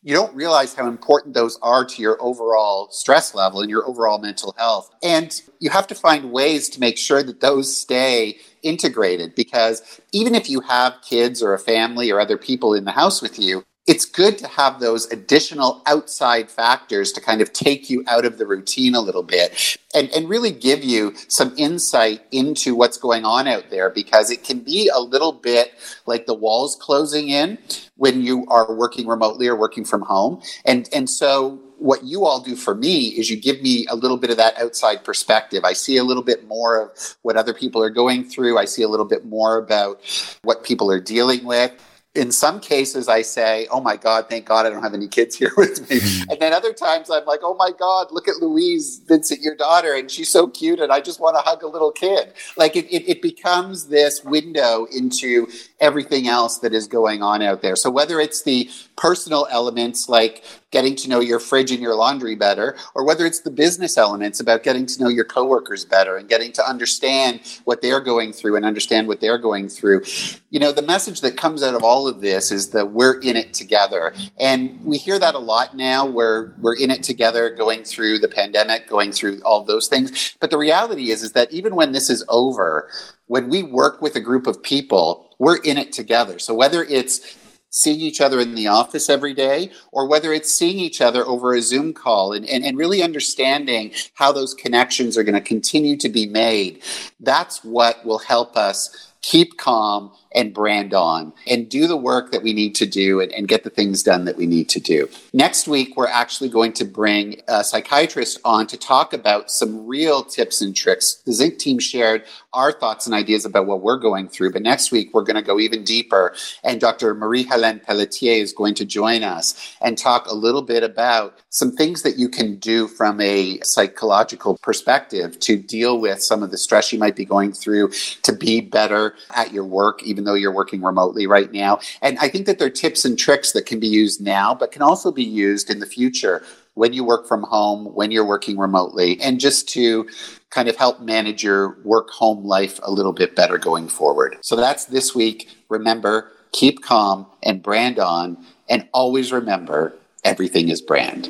you 0.07 0.13
don't 0.13 0.33
realize 0.33 0.73
how 0.73 0.87
important 0.87 1.33
those 1.33 1.59
are 1.61 1.83
to 1.83 2.01
your 2.01 2.15
overall 2.21 2.89
stress 2.91 3.35
level 3.35 3.59
and 3.59 3.69
your 3.69 3.85
overall 3.85 4.19
mental 4.19 4.55
health. 4.57 4.89
And 5.03 5.41
you 5.59 5.69
have 5.69 5.85
to 5.87 5.95
find 5.95 6.31
ways 6.31 6.69
to 6.69 6.79
make 6.79 6.97
sure 6.97 7.21
that 7.23 7.41
those 7.41 7.75
stay 7.75 8.37
integrated 8.67 9.35
because 9.35 10.01
even 10.11 10.35
if 10.35 10.49
you 10.49 10.61
have 10.61 11.01
kids 11.01 11.41
or 11.41 11.53
a 11.53 11.59
family 11.59 12.11
or 12.11 12.19
other 12.19 12.37
people 12.37 12.73
in 12.73 12.85
the 12.85 12.91
house 12.91 13.21
with 13.21 13.39
you, 13.39 13.63
it's 13.87 14.03
good 14.03 14.37
to 14.37 14.47
have 14.47 14.81
those 14.81 15.09
additional 15.13 15.81
outside 15.85 16.51
factors 16.51 17.13
to 17.13 17.21
kind 17.21 17.41
of 17.41 17.53
take 17.53 17.89
you 17.89 18.03
out 18.07 18.25
of 18.25 18.37
the 18.37 18.45
routine 18.45 18.93
a 18.93 18.99
little 18.99 19.23
bit 19.23 19.77
and, 19.95 20.09
and 20.09 20.27
really 20.27 20.51
give 20.51 20.83
you 20.83 21.15
some 21.29 21.53
insight 21.57 22.21
into 22.31 22.75
what's 22.75 22.97
going 22.97 23.23
on 23.23 23.47
out 23.47 23.69
there 23.69 23.89
because 23.89 24.29
it 24.29 24.43
can 24.43 24.59
be 24.59 24.91
a 24.93 24.99
little 24.99 25.31
bit 25.31 25.71
like 26.05 26.25
the 26.25 26.33
walls 26.33 26.75
closing 26.75 27.29
in 27.29 27.57
when 27.95 28.21
you 28.21 28.45
are 28.49 28.75
working 28.75 29.07
remotely 29.07 29.47
or 29.47 29.55
working 29.55 29.85
from 29.85 30.01
home. 30.01 30.41
And, 30.65 30.89
and 30.93 31.09
so 31.09 31.57
what 31.79 32.03
you 32.03 32.25
all 32.25 32.39
do 32.39 32.55
for 32.55 32.73
me 32.73 33.07
is 33.07 33.29
you 33.29 33.39
give 33.39 33.61
me 33.61 33.85
a 33.89 33.95
little 33.95 34.17
bit 34.17 34.29
of 34.29 34.37
that 34.37 34.57
outside 34.59 35.03
perspective. 35.03 35.63
I 35.63 35.73
see 35.73 35.97
a 35.97 36.03
little 36.03 36.23
bit 36.23 36.47
more 36.47 36.81
of 36.81 37.15
what 37.21 37.37
other 37.37 37.53
people 37.53 37.81
are 37.83 37.89
going 37.89 38.23
through. 38.23 38.57
I 38.57 38.65
see 38.65 38.81
a 38.81 38.87
little 38.87 39.05
bit 39.05 39.25
more 39.25 39.57
about 39.57 40.01
what 40.43 40.63
people 40.63 40.91
are 40.91 40.99
dealing 40.99 41.45
with 41.45 41.73
in 42.17 42.31
some 42.31 42.59
cases 42.59 43.07
I 43.07 43.21
say, 43.21 43.67
"Oh 43.71 43.79
my 43.79 43.95
God, 43.95 44.27
thank 44.29 44.45
God 44.45 44.65
I 44.65 44.69
don't 44.69 44.83
have 44.83 44.93
any 44.93 45.07
kids 45.07 45.35
here 45.35 45.51
with 45.57 45.89
me," 45.89 45.99
mm-hmm. 45.99 46.31
and 46.31 46.39
then 46.39 46.53
other 46.53 46.73
times 46.73 47.09
I'm 47.09 47.25
like, 47.25 47.41
"Oh 47.43 47.53
my 47.53 47.71
God, 47.77 48.07
look 48.11 48.27
at 48.27 48.37
Louise 48.37 49.01
Vincent, 49.07 49.41
your 49.41 49.55
daughter, 49.55 49.93
and 49.93 50.09
she's 50.09 50.29
so 50.29 50.47
cute, 50.47 50.79
and 50.79 50.91
I 50.91 50.99
just 50.99 51.19
want 51.19 51.37
to 51.37 51.41
hug 51.41 51.63
a 51.63 51.67
little 51.67 51.91
kid." 51.91 52.33
Like 52.57 52.75
it, 52.75 52.85
it, 52.87 53.07
it 53.07 53.21
becomes 53.21 53.87
this 53.87 54.23
window 54.23 54.87
into 54.91 55.47
everything 55.79 56.27
else 56.27 56.57
that 56.59 56.73
is 56.73 56.87
going 56.87 57.21
on 57.21 57.41
out 57.41 57.61
there. 57.61 57.75
So 57.75 57.89
whether 57.89 58.19
it's 58.19 58.43
the 58.43 58.69
personal 58.97 59.47
elements 59.51 60.09
like 60.09 60.43
getting 60.71 60.95
to 60.95 61.09
know 61.09 61.19
your 61.19 61.39
fridge 61.39 61.71
and 61.71 61.81
your 61.81 61.95
laundry 61.95 62.35
better, 62.35 62.75
or 62.93 63.05
whether 63.05 63.25
it's 63.25 63.41
the 63.41 63.51
business 63.51 63.97
elements 63.97 64.39
about 64.39 64.63
getting 64.63 64.85
to 64.85 65.01
know 65.01 65.07
your 65.07 65.23
coworkers 65.23 65.85
better 65.85 66.17
and 66.17 66.27
getting 66.27 66.51
to 66.51 66.67
understand 66.67 67.39
what 67.63 67.81
they're 67.81 68.01
going 68.01 68.33
through 68.33 68.55
and 68.55 68.65
understand 68.65 69.07
what 69.07 69.21
they're 69.21 69.37
going 69.37 69.69
through. 69.69 70.03
You 70.49 70.59
know, 70.59 70.71
the 70.71 70.81
message 70.81 71.21
that 71.21 71.37
comes 71.37 71.63
out 71.63 71.75
of 71.75 71.83
of 72.07 72.21
this 72.21 72.51
is 72.51 72.69
that 72.71 72.91
we're 72.91 73.19
in 73.19 73.35
it 73.35 73.53
together. 73.53 74.13
And 74.39 74.83
we 74.83 74.97
hear 74.97 75.19
that 75.19 75.35
a 75.35 75.39
lot 75.39 75.75
now 75.75 76.05
where 76.05 76.55
we're 76.59 76.77
in 76.77 76.91
it 76.91 77.03
together 77.03 77.49
going 77.49 77.83
through 77.83 78.19
the 78.19 78.27
pandemic, 78.27 78.87
going 78.87 79.11
through 79.11 79.41
all 79.43 79.63
those 79.63 79.87
things. 79.87 80.35
But 80.39 80.51
the 80.51 80.57
reality 80.57 81.11
is 81.11 81.23
is 81.23 81.33
that 81.33 81.51
even 81.51 81.75
when 81.75 81.91
this 81.91 82.09
is 82.09 82.23
over, 82.29 82.89
when 83.27 83.49
we 83.49 83.63
work 83.63 84.01
with 84.01 84.15
a 84.15 84.21
group 84.21 84.47
of 84.47 84.61
people, 84.63 85.35
we're 85.39 85.57
in 85.57 85.77
it 85.77 85.91
together. 85.91 86.39
So 86.39 86.53
whether 86.53 86.83
it's 86.83 87.37
seeing 87.69 87.99
each 87.99 88.21
other 88.21 88.39
in 88.39 88.55
the 88.55 88.67
office 88.67 89.09
every 89.09 89.33
day 89.33 89.71
or 89.91 90.07
whether 90.07 90.33
it's 90.33 90.53
seeing 90.53 90.79
each 90.79 91.01
other 91.01 91.25
over 91.25 91.53
a 91.53 91.61
Zoom 91.61 91.93
call 91.93 92.33
and, 92.33 92.45
and, 92.47 92.63
and 92.63 92.77
really 92.77 93.03
understanding 93.03 93.91
how 94.15 94.31
those 94.31 94.53
connections 94.53 95.17
are 95.17 95.23
going 95.23 95.35
to 95.35 95.41
continue 95.41 95.97
to 95.97 96.09
be 96.09 96.25
made, 96.25 96.81
that's 97.19 97.63
what 97.63 98.03
will 98.05 98.19
help 98.19 98.55
us 98.55 99.13
keep 99.21 99.57
calm 99.57 100.11
and 100.33 100.53
brand 100.53 100.93
on 100.93 101.33
and 101.47 101.69
do 101.69 101.87
the 101.87 101.97
work 101.97 102.31
that 102.31 102.43
we 102.43 102.53
need 102.53 102.75
to 102.75 102.85
do 102.85 103.19
and, 103.19 103.31
and, 103.31 103.47
get 103.47 103.63
the 103.63 103.69
things 103.69 104.03
done 104.03 104.25
that 104.25 104.35
we 104.35 104.45
need 104.45 104.67
to 104.69 104.79
do. 104.79 105.09
Next 105.33 105.67
week, 105.67 105.95
we're 105.95 106.07
actually 106.07 106.49
going 106.49 106.73
to 106.73 106.85
bring 106.85 107.41
a 107.47 107.63
psychiatrist 107.63 108.39
on 108.43 108.67
to 108.67 108.77
talk 108.77 109.13
about 109.13 109.49
some 109.49 109.87
real 109.87 110.23
tips 110.23 110.61
and 110.61 110.75
tricks. 110.75 111.21
The 111.25 111.31
Zync 111.31 111.57
team 111.57 111.79
shared 111.79 112.23
our 112.57 112.71
thoughts 112.71 113.05
and 113.05 113.13
ideas 113.13 113.45
about 113.45 113.67
what 113.67 113.81
we're 113.81 113.99
going 113.99 114.27
through, 114.27 114.51
but 114.51 114.63
next 114.63 114.91
week, 114.91 115.13
we're 115.13 115.23
going 115.23 115.35
to 115.35 115.43
go 115.43 115.59
even 115.59 115.83
deeper. 115.83 116.33
And 116.63 116.81
Dr. 116.81 117.13
Marie 117.13 117.43
Helene 117.43 117.79
Pelletier 117.79 118.41
is 118.41 118.51
going 118.51 118.73
to 118.75 118.85
join 118.85 119.23
us 119.23 119.75
and 119.79 119.95
talk 119.95 120.25
a 120.25 120.33
little 120.33 120.63
bit 120.63 120.83
about 120.83 121.37
some 121.49 121.71
things 121.71 122.01
that 122.01 122.17
you 122.17 122.27
can 122.27 122.57
do 122.57 122.87
from 122.87 123.21
a 123.21 123.59
psychological 123.61 124.57
perspective 124.63 125.39
to 125.41 125.55
deal 125.55 125.99
with 125.99 126.21
some 126.21 126.41
of 126.41 126.49
the 126.49 126.57
stress 126.57 126.91
you 126.91 126.97
might 126.97 127.15
be 127.15 127.25
going 127.25 127.53
through 127.53 127.91
to 128.23 128.33
be 128.33 128.59
better 128.59 129.13
at 129.35 129.53
your 129.53 129.63
work, 129.63 130.01
even 130.01 130.23
though 130.23 130.33
you're 130.33 130.51
working 130.51 130.81
remotely 130.81 131.27
right 131.27 131.51
now. 131.51 131.79
And 132.01 132.17
I 132.17 132.27
think 132.27 132.47
that 132.47 132.57
there 132.57 132.67
are 132.67 132.71
tips 132.71 133.05
and 133.05 133.19
tricks 133.19 133.51
that 133.51 133.67
can 133.67 133.79
be 133.79 133.87
used 133.87 134.19
now, 134.19 134.55
but 134.55 134.71
can 134.71 134.81
also 134.81 135.11
be 135.11 135.23
used 135.23 135.69
in 135.69 135.79
the 135.79 135.85
future 135.85 136.43
when 136.77 136.93
you 136.93 137.03
work 137.03 137.27
from 137.27 137.43
home, 137.43 137.85
when 137.95 138.11
you're 138.11 138.25
working 138.25 138.57
remotely, 138.57 139.19
and 139.19 139.39
just 139.39 139.67
to 139.69 140.07
kind 140.51 140.69
of 140.69 140.75
help 140.75 141.01
manage 141.01 141.43
your 141.43 141.79
work 141.83 142.11
home 142.11 142.45
life 142.45 142.79
a 142.83 142.91
little 142.91 143.13
bit 143.13 143.35
better 143.35 143.57
going 143.57 143.89
forward. 143.89 144.37
So 144.41 144.55
that's 144.55 144.85
this 144.85 145.15
week. 145.15 145.49
Remember, 145.69 146.31
keep 146.51 146.83
calm 146.83 147.25
and 147.41 147.63
brand 147.63 147.97
on, 147.97 148.37
and 148.69 148.87
always 148.93 149.31
remember 149.31 149.97
everything 150.23 150.69
is 150.69 150.81
brand. 150.81 151.29